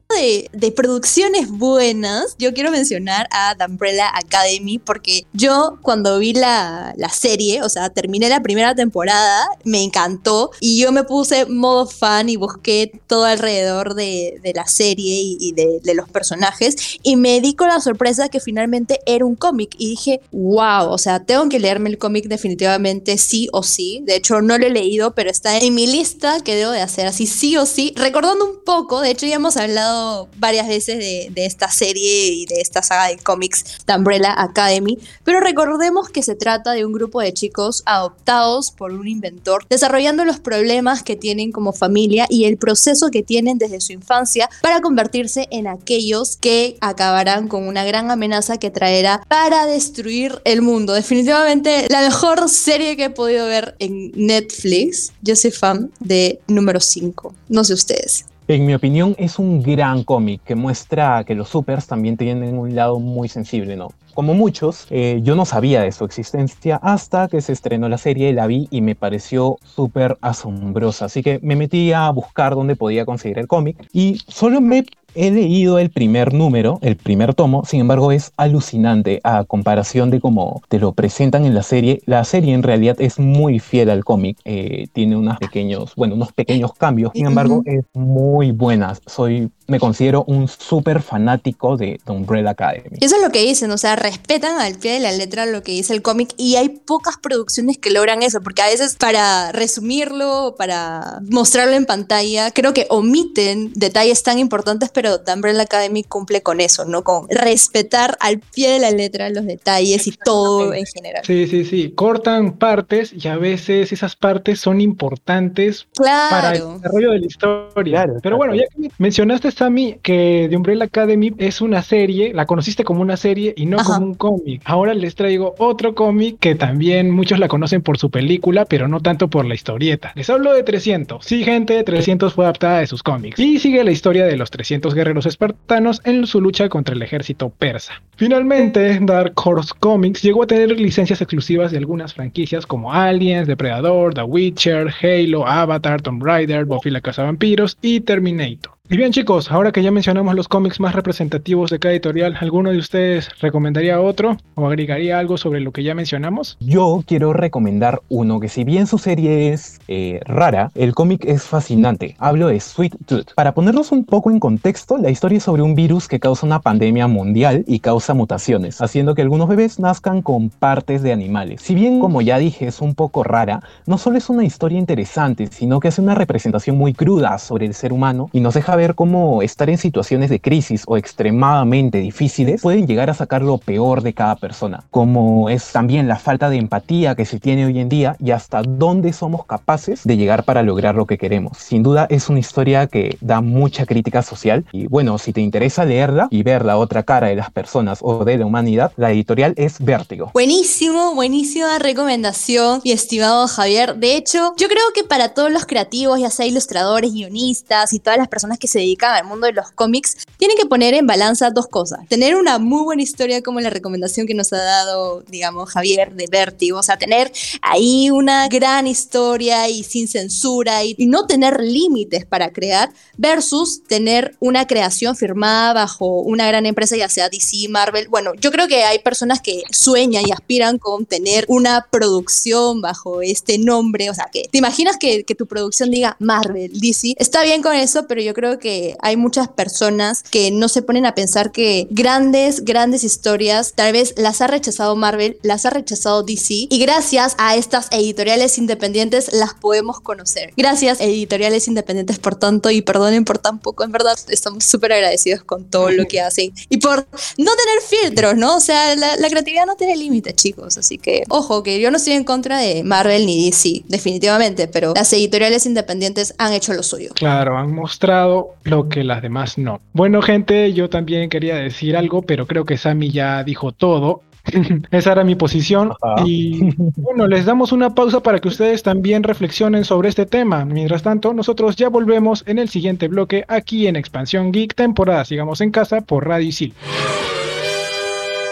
De, 0.10 0.50
de 0.54 0.72
producciones 0.72 1.50
buenas, 1.50 2.36
yo 2.38 2.54
quiero 2.54 2.72
mencionar 2.72 3.28
a 3.32 3.56
The 3.58 3.66
Umbrella 3.66 4.10
Academy 4.14 4.80
porque 4.80 5.26
yo 5.34 5.78
cuando 5.82 6.20
vi 6.20 6.34
la, 6.34 6.94
la 6.98 7.10
serie, 7.10 7.64
o 7.64 7.70
sea, 7.70 7.90
terminé 7.90 8.30
la 8.30 8.42
primera 8.42 8.76
temporada, 8.76 9.46
me 9.64 9.84
encantó 9.84 10.52
y 10.60 10.80
yo 10.80 10.92
me 10.92 11.04
puse 11.04 11.46
modo 11.46 11.88
fan 11.88 12.30
y 12.30 12.36
busqué 12.36 12.92
todo 13.08 13.26
alrededor 13.26 13.96
de, 13.96 14.40
de 14.44 14.54
la 14.54 14.68
serie 14.68 15.22
y, 15.22 15.38
y 15.40 15.52
de, 15.54 15.80
de 15.84 15.94
los 15.94 16.10
personajes 16.10 17.00
y 17.02 17.16
me 17.16 17.42
di 17.42 17.54
con 17.54 17.68
la 17.68 17.80
sorpresa 17.82 18.30
que 18.30 18.40
finalmente 18.40 19.00
era 19.06 19.26
un 19.26 19.36
cómic 19.36 19.76
y 19.78 19.90
dije, 19.90 20.22
wow, 20.32 20.90
o 20.90 20.98
sea, 20.98 21.22
tengo 21.26 21.50
que 21.50 21.60
leerme 21.60 21.90
el 21.90 21.98
cómic 21.98 22.26
definitivamente 22.28 23.18
sí 23.18 23.50
o 23.52 23.64
sí. 23.64 24.02
De 24.06 24.16
hecho, 24.16 24.42
no 24.42 24.58
lo 24.58 24.66
he 24.66 24.70
leído, 24.70 25.14
pero 25.16 25.30
está 25.30 25.58
en 25.58 25.74
mi 25.74 25.88
lista 25.88 26.40
que 26.42 26.56
debo 26.56 26.72
de 26.72 26.82
hacer 26.82 27.08
así 27.08 27.28
sí 27.28 27.58
o 27.58 27.66
sí. 27.66 27.94
Recordando 27.96 28.46
un 28.46 28.64
poco, 28.64 29.02
de 29.02 29.12
hecho 29.12 29.26
ya 29.26 29.36
hemos 29.36 29.58
hablado 29.58 30.03
varias 30.38 30.68
veces 30.68 30.98
de, 30.98 31.30
de 31.32 31.46
esta 31.46 31.70
serie 31.70 32.28
y 32.28 32.46
de 32.46 32.62
esta 32.62 32.82
saga 32.82 33.08
de 33.08 33.18
cómics 33.18 33.84
The 33.86 33.96
Umbrella 33.96 34.34
Academy, 34.38 34.98
pero 35.24 35.40
recordemos 35.40 36.10
que 36.10 36.24
se 36.24 36.36
trata 36.36 36.72
de 36.72 36.86
un 36.86 36.94
grupo 36.94 37.22
de 37.22 37.34
chicos 37.34 37.84
adoptados 37.86 38.72
por 38.72 38.92
un 38.92 39.08
inventor, 39.08 39.66
desarrollando 39.70 40.26
los 40.26 40.40
problemas 40.40 41.04
que 41.04 41.16
tienen 41.16 41.52
como 41.52 41.74
familia 41.74 42.28
y 42.30 42.46
el 42.46 42.58
proceso 42.58 43.10
que 43.10 43.24
tienen 43.24 43.58
desde 43.58 43.82
su 43.82 43.94
infancia 43.94 44.50
para 44.62 44.82
convertirse 44.82 45.48
en 45.52 45.68
aquellos 45.68 46.38
que 46.38 46.78
acabarán 46.82 47.48
con 47.48 47.68
una 47.68 47.84
gran 47.84 48.12
amenaza 48.12 48.58
que 48.58 48.72
traerá 48.72 49.24
para 49.28 49.66
destruir 49.66 50.42
el 50.46 50.62
mundo. 50.62 50.94
Definitivamente 50.94 51.88
la 51.90 52.02
mejor 52.02 52.50
serie 52.50 52.96
que 52.98 53.06
he 53.06 53.10
podido 53.10 53.46
ver 53.46 53.76
en 53.80 54.12
Netflix. 54.16 55.12
Yo 55.22 55.36
soy 55.36 55.52
fan 55.52 55.92
de 56.00 56.40
número 56.48 56.80
5. 56.80 57.34
No 57.50 57.64
sé 57.64 57.74
ustedes. 57.74 58.26
En 58.46 58.66
mi 58.66 58.74
opinión, 58.74 59.16
es 59.18 59.40
un 59.40 59.64
gran 59.64 60.04
cómic 60.04 60.42
que 60.44 60.56
muestra 60.56 61.24
que 61.24 61.34
los 61.34 61.48
supers 61.48 61.88
también 61.88 62.18
tienen 62.18 62.58
un 62.58 62.76
lado 62.76 63.00
muy 63.00 63.30
sensible, 63.30 63.78
¿no? 63.78 63.94
Como 64.14 64.34
muchos, 64.34 64.86
eh, 64.90 65.22
yo 65.24 65.38
no 65.38 65.46
sabía 65.46 65.82
de 65.82 65.94
su 65.94 66.04
existencia 66.04 66.76
hasta 66.84 67.30
que 67.30 67.40
se 67.40 67.54
estrenó 67.54 67.88
la 67.88 67.98
serie, 67.98 68.34
la 68.34 68.46
vi 68.46 68.68
y 68.70 68.82
me 68.82 68.96
pareció 68.96 69.58
súper 69.64 70.18
asombrosa. 70.20 71.06
Así 71.06 71.24
que 71.24 71.40
me 71.42 71.56
metí 71.56 71.94
a 71.94 72.10
buscar 72.10 72.54
dónde 72.54 72.76
podía 72.76 73.06
conseguir 73.06 73.40
el 73.40 73.48
cómic 73.48 73.88
y 73.94 74.20
solo 74.28 74.60
me 74.60 74.84
he 75.16 75.32
leído 75.32 75.80
el 75.80 75.90
primer 75.90 76.34
número, 76.34 76.80
el 76.82 76.96
primer 76.96 77.34
tomo, 77.34 77.66
sin 77.66 77.82
embargo 77.82 78.12
es 78.12 78.32
alucinante 78.38 79.20
a 79.24 79.44
comparación 79.44 80.10
de 80.10 80.20
cómo 80.20 80.62
te 80.70 80.80
lo 80.80 80.94
presentan 80.94 81.46
en 81.46 81.54
la 81.54 81.64
serie. 81.64 82.02
La 82.06 82.24
serie 82.24 82.54
en 82.54 82.64
realidad 82.64 82.96
es 83.00 83.20
muy 83.20 83.60
fiel 83.60 83.90
al 83.90 84.04
cómic, 84.04 84.38
eh, 84.46 84.88
tiene 84.94 85.16
unos 85.16 85.38
pequeños, 85.38 85.94
bueno, 85.96 86.16
unos 86.16 86.32
pequeños 86.32 86.74
cambios, 86.74 87.12
sin 87.14 87.28
embargo 87.28 87.62
es 87.66 87.86
muy 87.94 88.52
buena. 88.52 88.96
Soy, 89.06 89.50
me 89.68 89.80
considero 89.80 90.24
un 90.28 90.48
súper 90.48 91.02
fanático 91.02 91.78
de 91.78 92.00
The 92.06 92.12
Umbrella 92.12 92.52
Academy. 92.52 92.98
Eso 93.00 93.16
es 93.16 93.22
lo 93.22 93.32
que 93.32 93.44
dicen, 93.44 93.72
o 93.72 93.78
sea, 93.78 93.96
respetan 93.96 94.60
al 94.60 94.76
pie 94.76 94.94
de 94.94 95.00
la 95.00 95.12
letra 95.12 95.46
lo 95.46 95.64
que 95.64 95.72
dice 95.72 95.94
el 95.94 96.02
cómic 96.02 96.34
y 96.38 96.56
hay 96.56 96.70
pocas 96.70 97.18
producciones 97.18 97.78
que 97.78 97.90
logran 97.90 98.24
eso, 98.24 98.42
porque 98.42 98.62
a 98.62 98.68
veces 98.68 98.96
para 98.96 99.52
resumirlo, 99.52 100.56
para 100.58 101.20
mostrarlo 101.30 101.76
en 101.76 101.86
pantalla, 101.86 102.52
creo 102.52 102.74
que 102.74 102.88
omiten 102.90 103.72
detalles 103.76 104.24
tan 104.24 104.40
importantes, 104.40 104.90
pero 104.94 105.03
pero 105.04 105.20
The 105.20 105.34
Umbrella 105.34 105.64
Academy 105.64 106.04
cumple 106.04 106.42
con 106.42 106.62
eso, 106.62 106.86
¿no? 106.86 107.04
Con 107.04 107.28
respetar 107.28 108.16
al 108.22 108.40
pie 108.40 108.72
de 108.72 108.80
la 108.80 108.90
letra 108.92 109.30
los 109.30 109.46
detalles 109.46 110.08
y 110.08 110.14
todo 110.14 110.74
en 110.74 110.86
general. 110.86 111.24
Sí, 111.26 111.46
sí, 111.48 111.66
sí. 111.66 111.92
Cortan 111.94 112.54
partes 112.54 113.14
y 113.14 113.28
a 113.28 113.36
veces 113.36 113.92
esas 113.92 114.16
partes 114.16 114.62
son 114.62 114.80
importantes 114.80 115.88
para 116.30 116.54
el 116.54 116.76
desarrollo 116.76 117.12
de 117.12 117.20
la 117.20 117.26
historia. 117.26 118.04
Claro, 118.04 118.14
Pero 118.24 118.38
bueno, 118.38 118.56
ya 118.56 118.64
que 118.74 118.90
mencionaste, 118.98 119.52
Sammy, 119.52 119.98
que 120.02 120.48
The 120.50 120.56
Umbrella 120.56 120.86
Academy 120.86 121.34
es 121.38 121.60
una 121.60 121.84
serie, 121.84 122.34
la 122.34 122.46
conociste 122.46 122.86
como 122.86 123.02
una 123.02 123.18
serie 123.18 123.54
y 123.58 123.66
no 123.66 123.80
Ajá. 123.80 123.96
como 123.96 124.06
un 124.06 124.14
cómic. 124.14 124.62
Ahora 124.64 124.94
les 124.94 125.16
traigo 125.16 125.54
otro 125.58 125.96
cómic 125.96 126.38
que 126.40 126.56
también 126.56 127.12
muchos 127.12 127.40
la 127.40 127.50
conocen 127.50 127.82
por 127.82 127.98
su 127.98 128.10
película, 128.10 128.64
pero 128.64 128.88
no 128.88 129.02
tanto 129.02 129.30
por 129.30 129.44
la 129.44 129.54
historieta. 129.54 130.14
Les 130.16 130.30
hablo 130.30 130.54
de 130.54 130.64
300. 130.64 131.26
Sí, 131.26 131.44
gente, 131.44 131.84
300 131.84 132.34
fue 132.34 132.46
adaptada 132.46 132.80
de 132.80 132.88
sus 132.88 133.04
cómics 133.04 133.38
y 133.38 133.60
sigue 133.60 133.84
la 133.84 133.92
historia 133.92 134.26
de 134.26 134.38
los 134.38 134.50
300 134.50 134.93
guerreros 134.94 135.26
espartanos 135.26 136.02
en 136.06 136.28
su 136.28 136.42
lucha 136.42 136.70
contra 136.70 136.96
el 136.96 137.02
ejército 137.02 137.50
persa. 137.50 138.02
Finalmente, 138.16 139.00
Dark 139.02 139.34
Horse 139.36 139.74
Comics 139.80 140.22
llegó 140.22 140.44
a 140.44 140.48
tener 140.48 140.72
licencias 140.80 141.22
exclusivas 141.22 141.72
de 141.72 141.78
algunas 141.78 142.14
franquicias 142.14 142.66
como 142.66 142.94
Aliens, 142.94 143.48
Depredador, 143.48 144.14
The 144.14 144.24
Witcher, 144.24 144.94
Halo, 145.02 145.48
Avatar, 145.48 146.02
Tomb 146.02 146.24
Raider, 146.24 146.66
Buffy 146.66 146.90
la 146.90 147.02
Cazavampiros 147.02 147.78
y 147.82 148.02
Terminator. 148.02 148.73
Y 148.94 148.98
bien 148.98 149.12
chicos, 149.12 149.50
ahora 149.50 149.72
que 149.72 149.82
ya 149.82 149.90
mencionamos 149.90 150.36
los 150.36 150.48
cómics 150.48 150.80
más 150.80 150.94
representativos 150.94 151.72
de 151.72 151.80
cada 151.80 151.94
editorial, 151.94 152.38
¿alguno 152.40 152.70
de 152.70 152.78
ustedes 152.78 153.28
recomendaría 153.40 154.00
otro 154.00 154.38
o 154.54 154.68
agregaría 154.68 155.18
algo 155.18 155.36
sobre 155.36 155.62
lo 155.62 155.72
que 155.72 155.82
ya 155.82 155.96
mencionamos? 155.96 156.58
Yo 156.60 157.04
quiero 157.08 157.34
recomendar 157.34 158.04
uno 158.10 158.40
que 158.40 158.50
si 158.50 158.64
bien 158.64 158.86
su 158.86 159.00
serie 159.00 159.52
es 159.52 159.80
eh, 159.88 160.20
rara, 160.26 160.70
el 160.76 160.94
cómic 160.94 161.26
es 161.26 161.42
fascinante. 161.42 162.16
Hablo 162.20 162.50
de 162.50 162.60
Sweet 162.60 162.94
Tooth. 163.08 163.34
Para 163.34 163.56
ponernos 163.56 163.92
un 163.92 164.06
poco 164.06 164.30
en 164.30 164.40
contexto, 164.40 165.00
la 165.00 165.10
historia 165.10 165.40
es 165.40 165.44
sobre 165.44 165.64
un 165.64 165.74
virus 165.74 166.08
que 166.08 166.20
causa 166.20 166.46
una 166.46 166.60
pandemia 166.60 167.08
mundial 167.08 167.66
y 167.66 167.80
causa 167.80 168.14
mutaciones, 168.14 168.80
haciendo 168.80 169.16
que 169.16 169.24
algunos 169.24 169.50
bebés 169.50 169.80
nazcan 169.80 170.22
con 170.22 170.52
partes 170.52 171.02
de 171.02 171.12
animales. 171.12 171.64
Si 171.64 171.74
bien, 171.74 172.00
como 172.00 172.22
ya 172.22 172.38
dije, 172.38 172.68
es 172.68 172.80
un 172.80 172.94
poco 172.94 173.24
rara, 173.24 173.64
no 173.88 173.98
solo 173.98 174.20
es 174.20 174.30
una 174.30 174.46
historia 174.46 174.78
interesante, 174.78 175.48
sino 175.48 175.80
que 175.80 175.88
hace 175.88 176.00
una 176.00 176.14
representación 176.14 176.78
muy 176.78 176.94
cruda 176.94 177.40
sobre 177.40 177.66
el 177.66 177.74
ser 177.74 177.92
humano 177.92 178.30
y 178.32 178.40
nos 178.40 178.54
deja 178.54 178.76
ver 178.76 178.83
cómo 178.92 179.42
estar 179.42 179.70
en 179.70 179.78
situaciones 179.78 180.30
de 180.30 180.40
crisis 180.40 180.84
o 180.86 180.98
extremadamente 180.98 182.00
difíciles 182.00 182.62
pueden 182.62 182.86
llegar 182.86 183.10
a 183.10 183.14
sacar 183.14 183.42
lo 183.42 183.58
peor 183.58 184.02
de 184.02 184.14
cada 184.14 184.36
persona, 184.36 184.84
como 184.92 185.50
es 185.50 185.72
también 185.72 186.08
la 186.08 186.18
falta 186.18 186.50
de 186.50 186.58
empatía 186.58 187.16
que 187.16 187.26
se 187.26 187.40
tiene 187.40 187.66
hoy 187.66 187.80
en 187.80 187.90
día 187.90 188.16
y 188.20 188.32
hasta 188.32 188.62
dónde 188.62 189.14
somos 189.14 189.46
capaces 189.46 190.04
de 190.04 190.18
llegar 190.18 190.44
para 190.44 190.62
lograr 190.64 190.96
lo 190.96 191.06
que 191.06 191.18
queremos. 191.18 191.58
Sin 191.58 191.84
duda 191.84 192.06
es 192.10 192.30
una 192.30 192.40
historia 192.40 192.88
que 192.88 193.18
da 193.22 193.42
mucha 193.42 193.86
crítica 193.86 194.22
social 194.22 194.66
y 194.72 194.88
bueno, 194.88 195.18
si 195.18 195.34
te 195.34 195.42
interesa 195.42 195.86
leerla 195.86 196.28
y 196.30 196.44
ver 196.44 196.66
la 196.66 196.78
otra 196.78 197.04
cara 197.04 197.28
de 197.28 197.36
las 197.36 197.52
personas 197.52 198.00
o 198.02 198.26
de 198.26 198.38
la 198.38 198.46
humanidad, 198.46 198.92
la 198.98 199.12
editorial 199.12 199.54
es 199.58 199.80
Vértigo. 199.80 200.32
Buenísimo, 200.34 201.16
buenísima 201.16 201.80
recomendación, 201.80 202.82
mi 202.84 202.92
estimado 202.92 203.48
Javier. 203.48 203.96
De 203.96 204.16
hecho, 204.16 204.54
yo 204.58 204.68
creo 204.68 204.84
que 204.94 205.04
para 205.04 205.30
todos 205.30 205.52
los 205.52 205.66
creativos, 205.66 206.20
ya 206.20 206.30
sea 206.30 206.46
ilustradores, 206.46 207.14
guionistas 207.14 207.94
y 207.94 208.00
todas 208.00 208.18
las 208.18 208.28
personas 208.28 208.58
que 208.58 208.63
se 208.68 208.80
dedican 208.80 209.16
al 209.16 209.26
mundo 209.26 209.48
de 209.48 209.54
los 209.54 209.72
cómics, 209.72 210.18
tienen 210.38 210.58
que 210.58 210.66
poner 210.66 210.94
en 210.94 211.08
balanza 211.08 211.50
dos 211.50 211.68
cosas. 211.68 212.00
Tener 212.08 212.36
una 212.36 212.60
muy 212.60 212.84
buena 212.84 213.02
historia 213.02 213.42
como 213.42 213.60
la 213.60 213.70
recomendación 213.70 214.28
que 214.28 214.34
nos 214.34 214.52
ha 214.54 214.58
dado, 214.58 215.22
digamos, 215.22 215.70
Javier 215.70 216.14
de 216.14 216.28
Vértigo. 216.30 216.80
O 216.80 216.84
sea, 216.84 216.98
tener 216.98 217.32
ahí 217.62 218.10
una 218.10 218.48
gran 218.48 218.88
historia 218.88 219.68
y 219.70 219.84
sin 219.84 220.08
censura 220.08 220.84
y, 220.84 220.96
y 220.98 221.06
no 221.06 221.26
tener 221.26 221.62
límites 221.62 222.26
para 222.26 222.52
crear 222.52 222.92
versus 223.18 223.84
tener 223.84 224.36
una 224.40 224.68
creación 224.68 225.16
firmada 225.16 225.74
bajo 225.74 226.22
una 226.22 226.48
gran 226.48 226.66
empresa, 226.66 226.96
ya 226.96 227.10
sea 227.10 227.30
DC, 227.30 227.68
Marvel. 227.70 228.08
Bueno, 228.08 228.34
yo 228.36 228.52
creo 228.52 228.68
que 228.68 228.84
hay 228.84 229.00
personas 229.00 229.42
que 229.42 229.64
sueñan 229.72 230.24
y 230.28 230.32
aspiran 230.32 230.78
con 230.78 231.06
tener 231.06 231.46
una 231.48 231.88
producción 231.90 232.82
bajo 232.82 233.22
este 233.22 233.58
nombre. 233.58 234.10
O 234.10 234.14
sea, 234.14 234.30
que 234.32 234.44
te 234.52 234.58
imaginas 234.58 234.98
que, 234.98 235.24
que 235.24 235.36
tu 235.36 235.48
producción 235.48 235.92
diga 235.92 236.16
Marvel, 236.20 236.72
DC. 236.80 237.16
Está 237.18 237.44
bien 237.44 237.62
con 237.62 237.76
eso, 237.76 238.08
pero 238.08 238.22
yo 238.22 238.34
creo 238.34 238.53
que 238.60 238.96
hay 239.02 239.18
muchas 239.18 239.48
personas 239.48 240.24
que 240.24 240.52
no 240.52 240.68
se 240.68 240.82
ponen 240.82 241.06
a 241.06 241.16
pensar 241.16 241.52
que 241.52 241.88
grandes, 241.90 242.66
grandes 242.66 243.04
historias 243.04 243.74
tal 243.74 243.94
vez 243.94 244.14
las 244.18 244.42
ha 244.42 244.48
rechazado 244.48 244.96
Marvel, 244.96 245.38
las 245.42 245.66
ha 245.66 245.70
rechazado 245.70 246.24
DC 246.24 246.68
y 246.70 246.80
gracias 246.80 247.36
a 247.38 247.56
estas 247.56 247.88
editoriales 247.92 248.58
independientes 248.58 249.34
las 249.34 249.54
podemos 249.54 250.00
conocer. 250.00 250.54
Gracias 250.58 251.02
editoriales 251.02 251.68
independientes 251.68 252.20
por 252.20 252.36
tanto 252.36 252.70
y 252.72 252.82
perdonen 252.82 253.26
por 253.26 253.38
tan 253.38 253.60
poco, 253.60 253.84
en 253.84 253.92
verdad 253.92 254.18
estamos 254.30 254.64
súper 254.66 254.94
agradecidos 254.94 255.44
con 255.44 255.66
todo 255.66 255.90
lo 255.92 256.06
que 256.06 256.22
hacen 256.22 256.54
y 256.70 256.78
por 256.78 257.08
no 257.38 257.52
tener 257.56 257.82
filtros, 257.88 258.36
¿no? 258.36 258.58
O 258.58 258.60
sea, 258.60 258.96
la, 258.96 259.16
la 259.18 259.30
creatividad 259.30 259.66
no 259.66 259.76
tiene 259.76 259.96
límites, 259.96 260.36
chicos, 260.36 260.78
así 260.78 260.98
que 260.98 261.24
ojo, 261.30 261.64
que 261.64 261.80
yo 261.80 261.92
no 261.92 261.98
estoy 261.98 262.14
en 262.14 262.24
contra 262.24 262.58
de 262.58 262.84
Marvel 262.84 263.26
ni 263.26 263.50
DC, 263.50 263.84
definitivamente, 263.88 264.68
pero 264.68 264.94
las 264.96 265.12
editoriales 265.14 265.66
independientes 265.66 266.34
han 266.38 266.54
hecho 266.54 266.74
lo 266.74 266.84
suyo. 266.84 267.12
Claro, 267.16 267.58
han 267.58 267.74
mostrado 267.74 268.43
lo 268.64 268.90
que 268.90 269.04
las 269.04 269.22
demás 269.22 269.58
no. 269.58 269.82
Bueno, 269.94 270.22
gente, 270.22 270.74
yo 270.74 270.90
también 270.90 271.30
quería 271.30 271.56
decir 271.56 271.96
algo, 271.98 272.22
pero 272.22 272.48
creo 272.48 272.66
que 272.66 272.78
Sammy 272.78 273.12
ya 273.12 273.44
dijo 273.44 273.72
todo. 273.72 274.22
Esa 274.92 275.14
era 275.14 275.24
mi 275.24 275.36
posición. 275.36 275.94
Ajá. 276.02 276.24
Y 276.26 276.74
bueno, 276.98 277.28
les 277.28 277.46
damos 277.46 277.72
una 277.72 277.96
pausa 277.96 278.22
para 278.22 278.40
que 278.40 278.50
ustedes 278.50 278.84
también 278.84 279.24
reflexionen 279.24 279.86
sobre 279.86 280.10
este 280.10 280.26
tema. 280.26 280.66
Mientras 280.66 281.04
tanto, 281.04 281.34
nosotros 281.34 281.76
ya 281.76 281.90
volvemos 281.90 282.44
en 282.48 282.60
el 282.60 282.70
siguiente 282.70 283.08
bloque 283.08 283.46
aquí 283.48 283.88
en 283.88 283.96
Expansión 283.96 284.52
Geek, 284.52 284.76
temporada 284.76 285.26
Sigamos 285.26 285.62
en 285.62 285.72
Casa 285.72 286.02
por 286.02 286.28
Radio 286.28 286.48
Isil. 286.48 286.74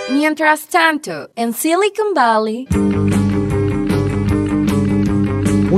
Mientras 0.09 0.67
tanto, 0.67 1.29
en 1.35 1.53
Silicon 1.53 2.13
Valley, 2.13 2.67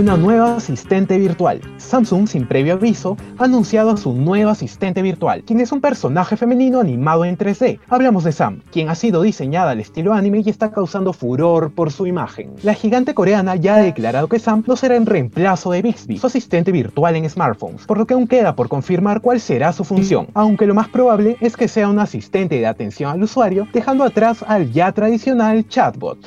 Una 0.04 0.18
nueva 0.18 0.58
asistente 0.58 1.18
virtual. 1.18 1.62
Samsung, 1.78 2.28
sin 2.28 2.46
previo 2.46 2.74
aviso, 2.74 3.16
ha 3.38 3.46
anunciado 3.46 3.92
a 3.92 3.96
su 3.96 4.12
nueva 4.12 4.52
asistente 4.52 5.02
virtual, 5.02 5.46
quien 5.46 5.62
es 5.62 5.72
un 5.72 5.80
personaje 5.80 6.36
femenino 6.36 6.82
animado 6.82 7.24
en 7.24 7.38
3D. 7.38 7.80
Hablamos 7.88 8.26
de 8.26 8.34
Sam, 8.34 8.60
quien 8.70 8.90
ha 8.90 8.96
sido 8.96 9.22
diseñada 9.22 9.72
al 9.72 9.80
estilo 9.80 10.14
anime 10.14 10.42
y 10.46 10.50
está 10.50 10.72
causando 10.72 11.14
furor 11.14 11.72
por 11.72 11.90
su 11.90 12.06
imagen. 12.06 12.52
La 12.64 12.74
gigante 12.74 13.14
coreana 13.14 13.56
ya 13.56 13.76
ha 13.76 13.78
declarado 13.78 14.28
que 14.28 14.40
Sam 14.40 14.66
no 14.68 14.76
será 14.76 14.98
en 14.98 15.06
reemplazo 15.06 15.72
de 15.72 15.82
Bixby, 15.82 16.18
su 16.18 16.28
asistente 16.28 16.74
virtual 16.74 17.16
en 17.16 17.30
smartphones, 17.30 17.86
por 17.86 17.98
lo 17.98 18.06
que 18.06 18.14
aún 18.14 18.28
queda 18.28 18.58
por 18.58 18.68
confirmar 18.68 19.22
cuál 19.22 19.40
será 19.40 19.72
su 19.72 19.86
función, 19.86 20.28
aunque 20.34 20.68
lo 20.68 20.74
más 20.74 20.90
probable 20.90 21.38
es 21.40 21.56
que 21.56 21.70
sea 21.70 21.88
un 21.88 22.00
asistente 22.00 22.60
de 22.60 22.68
atención 22.68 23.10
al 23.10 23.24
usuario, 23.24 23.70
dejando 23.72 24.04
atrás 24.04 24.44
al 24.46 24.70
ya 24.70 24.92
tradicional 24.92 25.66
chatbot. 25.70 26.18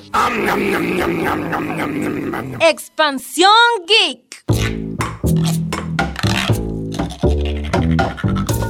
Expansión 2.59 3.66
Geek. 3.87 4.26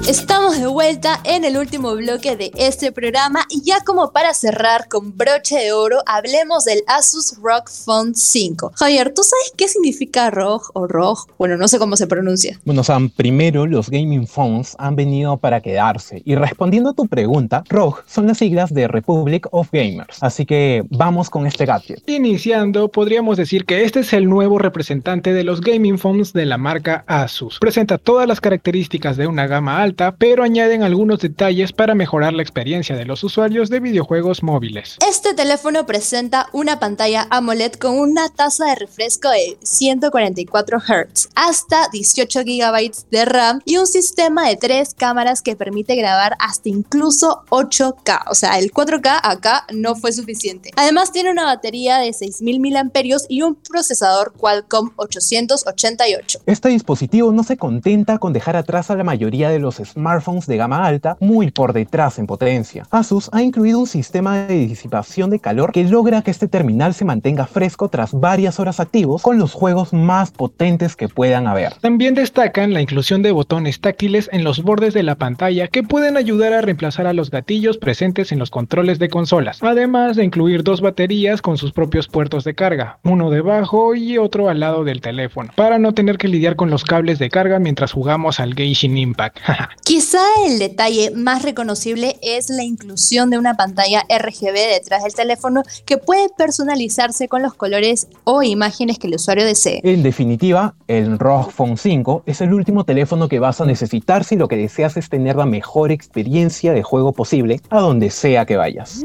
Estamos 0.09 0.57
de 0.57 0.69
vuelta 0.69 1.19
en 1.25 1.45
el 1.45 1.57
último 1.57 1.93
bloque 1.97 2.37
de 2.37 2.53
este 2.57 2.93
programa 2.93 3.41
y 3.51 3.63
ya 3.63 3.81
como 3.85 4.13
para 4.13 4.35
cerrar 4.35 4.87
con 4.87 5.17
broche 5.17 5.57
de 5.57 5.73
oro, 5.73 5.99
hablemos 6.07 6.65
del 6.65 6.79
Asus 6.87 7.37
ROG 7.43 7.69
Phone 7.69 8.15
5. 8.15 8.75
Javier, 8.77 9.13
¿tú 9.13 9.25
sabes 9.25 9.53
qué 9.57 9.67
significa 9.67 10.31
ROG 10.31 10.71
o 10.75 10.87
ROG? 10.87 11.27
Bueno, 11.39 11.57
no 11.57 11.67
sé 11.67 11.81
cómo 11.81 11.97
se 11.97 12.07
pronuncia. 12.07 12.61
Bueno, 12.65 12.85
Sam, 12.85 13.11
primero 13.11 13.67
los 13.67 13.91
gaming 13.91 14.29
phones 14.29 14.77
han 14.79 14.95
venido 14.95 15.39
para 15.39 15.61
quedarse. 15.61 16.23
Y 16.25 16.37
respondiendo 16.37 16.91
a 16.91 16.95
tu 16.95 17.09
pregunta, 17.09 17.65
ROG 17.69 18.05
son 18.07 18.29
las 18.29 18.39
siglas 18.39 18.73
de 18.73 18.87
Republic 18.87 19.49
of 19.51 19.71
Gamers. 19.73 20.23
Así 20.23 20.47
que 20.47 20.85
vamos 20.89 21.31
con 21.31 21.49
este 21.49 21.67
gadget. 21.67 22.09
Iniciando, 22.09 22.93
podríamos 22.93 23.37
decir 23.37 23.65
que 23.65 23.83
este 23.83 24.01
es 24.01 24.13
el 24.13 24.29
nuevo 24.29 24.61
representante 24.61 25.33
de 25.33 25.43
los 25.43 25.61
gaming 25.61 25.99
phones 25.99 26.33
de 26.33 26.47
la 26.47 26.59
marca 26.59 27.03
Asus. 27.09 27.59
Presenta 27.59 27.99
todas 27.99 28.29
las 28.29 28.41
características 28.41 29.17
de 29.17 29.27
una 29.27 29.49
gama 29.49 29.83
alta, 29.83 29.96
pero 30.19 30.43
añaden 30.43 30.83
algunos 30.83 31.21
detalles 31.21 31.73
para 31.73 31.95
mejorar 31.95 32.33
la 32.33 32.43
experiencia 32.43 32.97
de 32.97 33.05
los 33.05 33.25
usuarios 33.25 33.71
de 33.71 33.81
videojuegos 33.81 34.43
móviles. 34.43 34.97
Este 35.07 35.35
teléfono 35.35 35.87
presenta 35.87 36.49
una 36.53 36.79
pantalla 36.79 37.27
AMOLED 37.31 37.73
con 37.75 37.99
una 37.99 38.29
tasa 38.29 38.67
de 38.67 38.75
refresco 38.77 39.29
de 39.31 39.57
144 39.63 40.79
Hz, 40.79 41.29
hasta 41.35 41.89
18 41.93 42.41
GB 42.45 42.93
de 43.11 43.25
RAM 43.25 43.61
y 43.65 43.79
un 43.79 43.87
sistema 43.87 44.49
de 44.49 44.57
tres 44.57 44.95
cámaras 44.95 45.43
que 45.43 45.57
permite 45.57 45.97
grabar 45.97 46.37
hasta 46.39 46.69
incluso 46.69 47.45
8K. 47.51 48.25
O 48.31 48.35
sea, 48.35 48.59
el 48.59 48.73
4K 48.73 49.21
acá 49.23 49.67
no 49.73 49.95
fue 49.95 50.13
suficiente. 50.13 50.71
Además 50.77 51.13
tiene 51.13 51.31
una 51.31 51.45
batería 51.45 51.99
de 51.99 52.13
6000 52.13 52.61
mAh 52.61 52.91
y 53.29 53.43
un 53.43 53.55
procesador 53.55 54.33
Qualcomm 54.33 54.91
888. 54.97 56.41
Este 56.47 56.69
dispositivo 56.69 57.33
no 57.33 57.43
se 57.43 57.57
contenta 57.57 58.19
con 58.19 58.33
dejar 58.33 58.57
atrás 58.57 58.91
a 58.91 58.97
la 58.97 59.05
mayoría 59.05 59.51
de 59.51 59.59
los 59.59 59.81
smartphones 59.91 60.47
de 60.47 60.57
gama 60.57 60.85
alta 60.85 61.17
muy 61.21 61.51
por 61.51 61.73
detrás 61.73 62.19
en 62.19 62.27
potencia. 62.27 62.87
Asus 62.91 63.31
ha 63.33 63.43
incluido 63.43 63.81
un 63.81 63.87
sistema 63.87 64.39
de 64.39 64.67
disipación 64.67 65.31
de 65.31 65.41
calor 65.41 65.73
que 65.73 65.85
logra 65.85 66.23
que 66.23 66.31
este 66.31 66.49
terminal 66.49 66.95
se 66.95 67.05
mantenga 67.05 67.47
fresco 67.47 67.89
tras 67.89 68.13
varias 68.13 68.61
horas 68.61 68.81
activos 68.81 69.23
con 69.23 69.39
los 69.39 69.53
juegos 69.53 69.93
más 69.93 70.31
potentes 70.31 70.97
que 70.97 71.09
puedan 71.09 71.47
haber. 71.47 71.75
También 71.81 72.15
destacan 72.15 72.73
la 72.73 72.81
inclusión 72.81 73.23
de 73.23 73.33
botones 73.33 73.81
táctiles 73.81 74.29
en 74.33 74.45
los 74.45 74.63
bordes 74.63 74.95
de 74.95 75.03
la 75.03 75.15
pantalla 75.15 75.69
que 75.69 75.83
pueden 75.83 76.17
ayudar 76.17 76.53
a 76.53 76.61
reemplazar 76.61 77.07
a 77.07 77.13
los 77.13 77.31
gatillos 77.31 77.79
presentes 77.79 78.33
en 78.33 78.39
los 78.39 78.51
controles 78.51 78.99
de 78.99 79.09
consolas, 79.09 79.63
además 79.63 80.17
de 80.17 80.25
incluir 80.25 80.63
dos 80.63 80.81
baterías 80.81 81.43
con 81.43 81.59
sus 81.59 81.73
propios 81.73 82.09
puertos 82.09 82.45
de 82.45 82.55
carga, 82.55 82.99
uno 83.05 83.31
debajo 83.31 83.95
y 83.95 84.19
otro 84.19 84.49
al 84.49 84.61
lado 84.61 84.85
del 84.85 85.01
teléfono, 85.01 85.53
para 85.57 85.79
no 85.79 85.93
tener 85.93 86.19
que 86.19 86.29
lidiar 86.29 86.57
con 86.57 86.71
los 86.71 86.85
cables 86.85 87.19
de 87.19 87.31
carga 87.31 87.59
mientras 87.59 87.93
jugamos 87.93 88.41
al 88.41 88.55
Genshin 88.55 88.97
Impact. 88.97 89.39
Quizá 89.83 90.21
el 90.45 90.59
detalle 90.59 91.13
más 91.13 91.43
reconocible 91.43 92.17
es 92.21 92.51
la 92.51 92.65
inclusión 92.65 93.31
de 93.31 93.39
una 93.39 93.55
pantalla 93.55 94.05
RGB 94.09 94.55
detrás 94.73 95.05
del 95.05 95.15
teléfono 95.15 95.63
que 95.85 95.97
puede 95.97 96.29
personalizarse 96.37 97.29
con 97.29 97.43
los 97.43 97.55
colores 97.55 98.09
o 98.25 98.43
imágenes 98.43 98.99
que 98.99 99.07
el 99.07 99.15
usuario 99.15 99.45
desee. 99.45 99.81
En 99.85 100.03
definitiva, 100.03 100.75
el 100.89 101.19
ROG 101.19 101.53
Phone 101.53 101.77
5 101.77 102.25
es 102.27 102.41
el 102.41 102.53
último 102.53 102.85
teléfono 102.85 103.29
que 103.29 103.39
vas 103.39 103.61
a 103.61 103.65
necesitar 103.65 104.25
si 104.25 104.37
lo 104.37 104.49
que 104.49 104.57
deseas 104.57 104.97
es 104.97 105.09
tener 105.09 105.37
la 105.37 105.47
mejor 105.47 105.93
experiencia 105.93 106.73
de 106.73 106.83
juego 106.83 107.13
posible 107.13 107.61
a 107.71 107.81
donde 107.81 108.11
sea 108.11 108.45
que 108.45 108.57
vayas. 108.57 109.05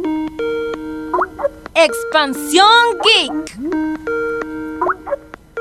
Expansión 1.76 2.68
Geek. 3.04 4.51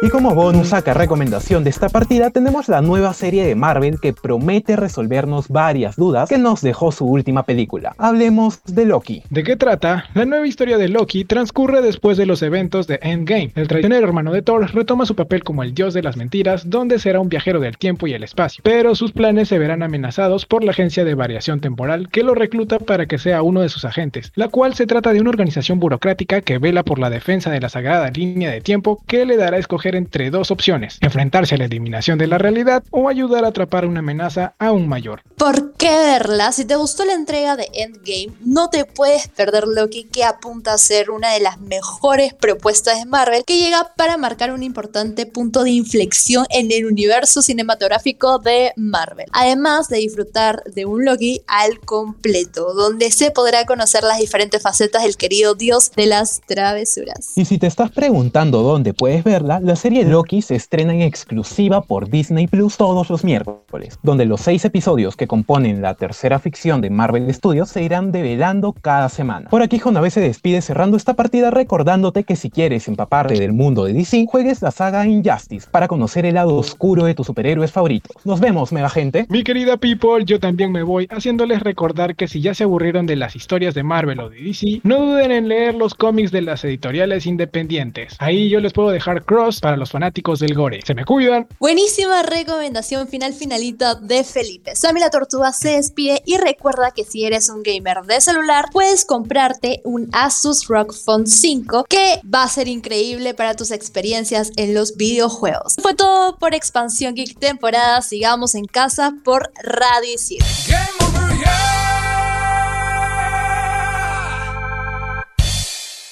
Y 0.02 0.08
como 0.08 0.34
bonus 0.34 0.68
saca 0.68 0.94
recomendación 0.94 1.62
de 1.62 1.68
esta 1.68 1.90
partida 1.90 2.30
tenemos 2.30 2.70
la 2.70 2.80
nueva 2.80 3.12
serie 3.12 3.44
de 3.44 3.54
Marvel 3.54 4.00
que 4.00 4.14
promete 4.14 4.74
resolvernos 4.74 5.48
varias 5.48 5.96
dudas 5.96 6.30
que 6.30 6.38
nos 6.38 6.62
dejó 6.62 6.90
su 6.90 7.04
última 7.04 7.42
película. 7.42 7.94
Hablemos 7.98 8.64
de 8.64 8.86
Loki. 8.86 9.22
¿De 9.28 9.42
qué 9.42 9.56
trata? 9.56 10.06
La 10.14 10.24
nueva 10.24 10.46
historia 10.46 10.78
de 10.78 10.88
Loki 10.88 11.26
transcurre 11.26 11.82
después 11.82 12.16
de 12.16 12.24
los 12.24 12.40
eventos 12.40 12.86
de 12.86 12.98
Endgame. 13.02 13.52
El 13.54 13.68
traicionero 13.68 14.06
hermano 14.06 14.32
de 14.32 14.40
Thor 14.40 14.74
retoma 14.74 15.04
su 15.04 15.14
papel 15.14 15.44
como 15.44 15.62
el 15.62 15.74
dios 15.74 15.92
de 15.92 16.02
las 16.02 16.16
mentiras, 16.16 16.70
donde 16.70 16.98
será 16.98 17.20
un 17.20 17.28
viajero 17.28 17.60
del 17.60 17.76
tiempo 17.76 18.06
y 18.06 18.14
el 18.14 18.22
espacio. 18.22 18.62
Pero 18.64 18.94
sus 18.94 19.12
planes 19.12 19.48
se 19.48 19.58
verán 19.58 19.82
amenazados 19.82 20.46
por 20.46 20.64
la 20.64 20.70
agencia 20.70 21.04
de 21.04 21.14
variación 21.14 21.60
temporal 21.60 22.08
que 22.08 22.22
lo 22.22 22.34
recluta 22.34 22.78
para 22.78 23.04
que 23.04 23.18
sea 23.18 23.42
uno 23.42 23.60
de 23.60 23.68
sus 23.68 23.84
agentes, 23.84 24.32
la 24.34 24.48
cual 24.48 24.72
se 24.72 24.86
trata 24.86 25.12
de 25.12 25.20
una 25.20 25.28
organización 25.28 25.78
burocrática 25.78 26.40
que 26.40 26.56
vela 26.56 26.84
por 26.84 26.98
la 26.98 27.10
defensa 27.10 27.50
de 27.50 27.60
la 27.60 27.68
sagrada 27.68 28.08
línea 28.08 28.50
de 28.50 28.62
tiempo 28.62 29.02
que 29.06 29.26
le 29.26 29.36
dará 29.36 29.58
a 29.58 29.60
escoger 29.60 29.89
entre 29.96 30.30
dos 30.30 30.50
opciones, 30.50 30.98
enfrentarse 31.00 31.54
a 31.54 31.58
la 31.58 31.64
eliminación 31.64 32.18
de 32.18 32.26
la 32.26 32.38
realidad 32.38 32.82
o 32.90 33.08
ayudar 33.08 33.44
a 33.44 33.48
atrapar 33.48 33.86
una 33.86 34.00
amenaza 34.00 34.54
aún 34.58 34.88
mayor. 34.88 35.22
¿Por 35.36 35.72
qué 35.74 35.90
verla? 35.90 36.52
Si 36.52 36.64
te 36.64 36.76
gustó 36.76 37.04
la 37.04 37.14
entrega 37.14 37.56
de 37.56 37.68
Endgame, 37.72 38.34
no 38.44 38.68
te 38.68 38.84
puedes 38.84 39.28
perder 39.28 39.64
Loki 39.66 40.04
que 40.04 40.24
apunta 40.24 40.74
a 40.74 40.78
ser 40.78 41.10
una 41.10 41.32
de 41.32 41.40
las 41.40 41.60
mejores 41.60 42.34
propuestas 42.34 42.98
de 42.98 43.06
Marvel 43.06 43.44
que 43.44 43.58
llega 43.58 43.92
para 43.96 44.16
marcar 44.16 44.52
un 44.52 44.62
importante 44.62 45.26
punto 45.26 45.64
de 45.64 45.70
inflexión 45.70 46.46
en 46.50 46.70
el 46.72 46.86
universo 46.86 47.42
cinematográfico 47.42 48.38
de 48.38 48.72
Marvel. 48.76 49.26
Además 49.32 49.88
de 49.88 49.98
disfrutar 49.98 50.62
de 50.64 50.84
un 50.84 51.04
Loki 51.04 51.42
al 51.46 51.80
completo, 51.80 52.74
donde 52.74 53.10
se 53.10 53.30
podrá 53.30 53.64
conocer 53.66 54.02
las 54.02 54.18
diferentes 54.18 54.62
facetas 54.62 55.02
del 55.02 55.16
querido 55.16 55.54
dios 55.54 55.90
de 55.92 56.06
las 56.06 56.40
travesuras. 56.46 57.32
Y 57.36 57.44
si 57.44 57.58
te 57.58 57.66
estás 57.66 57.90
preguntando 57.90 58.62
dónde 58.62 58.94
puedes 58.94 59.24
verla, 59.24 59.60
la 59.60 59.76
serie 59.80 60.04
Loki 60.04 60.42
se 60.42 60.56
estrena 60.56 60.92
en 60.92 61.00
exclusiva 61.00 61.80
por 61.80 62.10
Disney 62.10 62.46
Plus 62.46 62.76
todos 62.76 63.08
los 63.08 63.24
miércoles, 63.24 63.98
donde 64.02 64.26
los 64.26 64.42
seis 64.42 64.62
episodios 64.66 65.16
que 65.16 65.26
componen 65.26 65.80
la 65.80 65.94
tercera 65.94 66.38
ficción 66.38 66.82
de 66.82 66.90
Marvel 66.90 67.32
Studios 67.32 67.70
se 67.70 67.82
irán 67.82 68.12
develando 68.12 68.74
cada 68.74 69.08
semana. 69.08 69.48
Por 69.48 69.62
aquí 69.62 69.78
Jonave 69.78 70.10
se 70.10 70.20
despide 70.20 70.60
cerrando 70.60 70.98
esta 70.98 71.14
partida 71.14 71.50
recordándote 71.50 72.24
que 72.24 72.36
si 72.36 72.50
quieres 72.50 72.88
empaparte 72.88 73.40
del 73.40 73.54
mundo 73.54 73.84
de 73.84 73.94
DC, 73.94 74.26
juegues 74.28 74.60
la 74.60 74.70
saga 74.70 75.06
Injustice 75.06 75.66
para 75.70 75.88
conocer 75.88 76.26
el 76.26 76.34
lado 76.34 76.56
oscuro 76.56 77.06
de 77.06 77.14
tus 77.14 77.28
superhéroes 77.28 77.72
favoritos. 77.72 78.14
Nos 78.26 78.38
vemos, 78.38 78.72
mega 78.72 78.90
gente. 78.90 79.24
Mi 79.30 79.42
querida 79.42 79.78
people, 79.78 80.26
yo 80.26 80.38
también 80.38 80.72
me 80.72 80.82
voy 80.82 81.06
haciéndoles 81.08 81.62
recordar 81.62 82.16
que 82.16 82.28
si 82.28 82.42
ya 82.42 82.52
se 82.52 82.64
aburrieron 82.64 83.06
de 83.06 83.16
las 83.16 83.34
historias 83.34 83.72
de 83.72 83.82
Marvel 83.82 84.20
o 84.20 84.28
de 84.28 84.42
DC, 84.42 84.82
no 84.82 85.06
duden 85.06 85.32
en 85.32 85.48
leer 85.48 85.74
los 85.74 85.94
cómics 85.94 86.32
de 86.32 86.42
las 86.42 86.66
editoriales 86.66 87.24
independientes. 87.24 88.16
Ahí 88.18 88.50
yo 88.50 88.60
les 88.60 88.74
puedo 88.74 88.90
dejar 88.90 89.24
Cross 89.24 89.60
para 89.60 89.69
los 89.78 89.90
fanáticos 89.90 90.40
del 90.40 90.54
gore. 90.54 90.80
Se 90.86 90.94
me 90.94 91.04
cuidan. 91.04 91.48
Buenísima 91.58 92.22
recomendación 92.22 93.08
final 93.08 93.32
finalita 93.32 93.94
de 93.94 94.24
Felipe. 94.24 94.76
Sammy 94.76 95.00
la 95.00 95.10
Tortuga 95.10 95.52
se 95.52 95.70
despide 95.70 96.22
y 96.24 96.36
recuerda 96.36 96.90
que 96.90 97.04
si 97.04 97.24
eres 97.24 97.48
un 97.48 97.62
gamer 97.62 98.02
de 98.02 98.20
celular, 98.20 98.66
puedes 98.72 99.04
comprarte 99.04 99.80
un 99.84 100.08
Asus 100.12 100.66
ROG 100.68 100.94
Phone 100.94 101.26
5 101.26 101.84
que 101.88 102.20
va 102.22 102.44
a 102.44 102.48
ser 102.48 102.68
increíble 102.68 103.34
para 103.34 103.54
tus 103.54 103.70
experiencias 103.70 104.52
en 104.56 104.74
los 104.74 104.96
videojuegos. 104.96 105.76
Fue 105.80 105.94
todo 105.94 106.36
por 106.38 106.54
Expansión 106.54 107.14
Geek 107.14 107.38
temporada. 107.38 108.02
Sigamos 108.02 108.54
en 108.54 108.64
casa 108.64 109.14
por 109.24 109.52
Radio 109.62 110.14
Isil. 110.14 110.44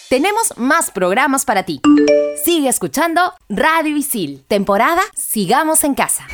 Tenemos 0.08 0.56
más 0.56 0.90
programas 0.90 1.44
para 1.44 1.64
ti. 1.64 1.82
Sigue 2.42 2.70
escuchando 2.70 3.34
Radio 3.50 3.94
Isil, 3.94 4.42
temporada 4.48 5.02
Sigamos 5.14 5.84
en 5.84 5.94
Casa. 5.94 6.26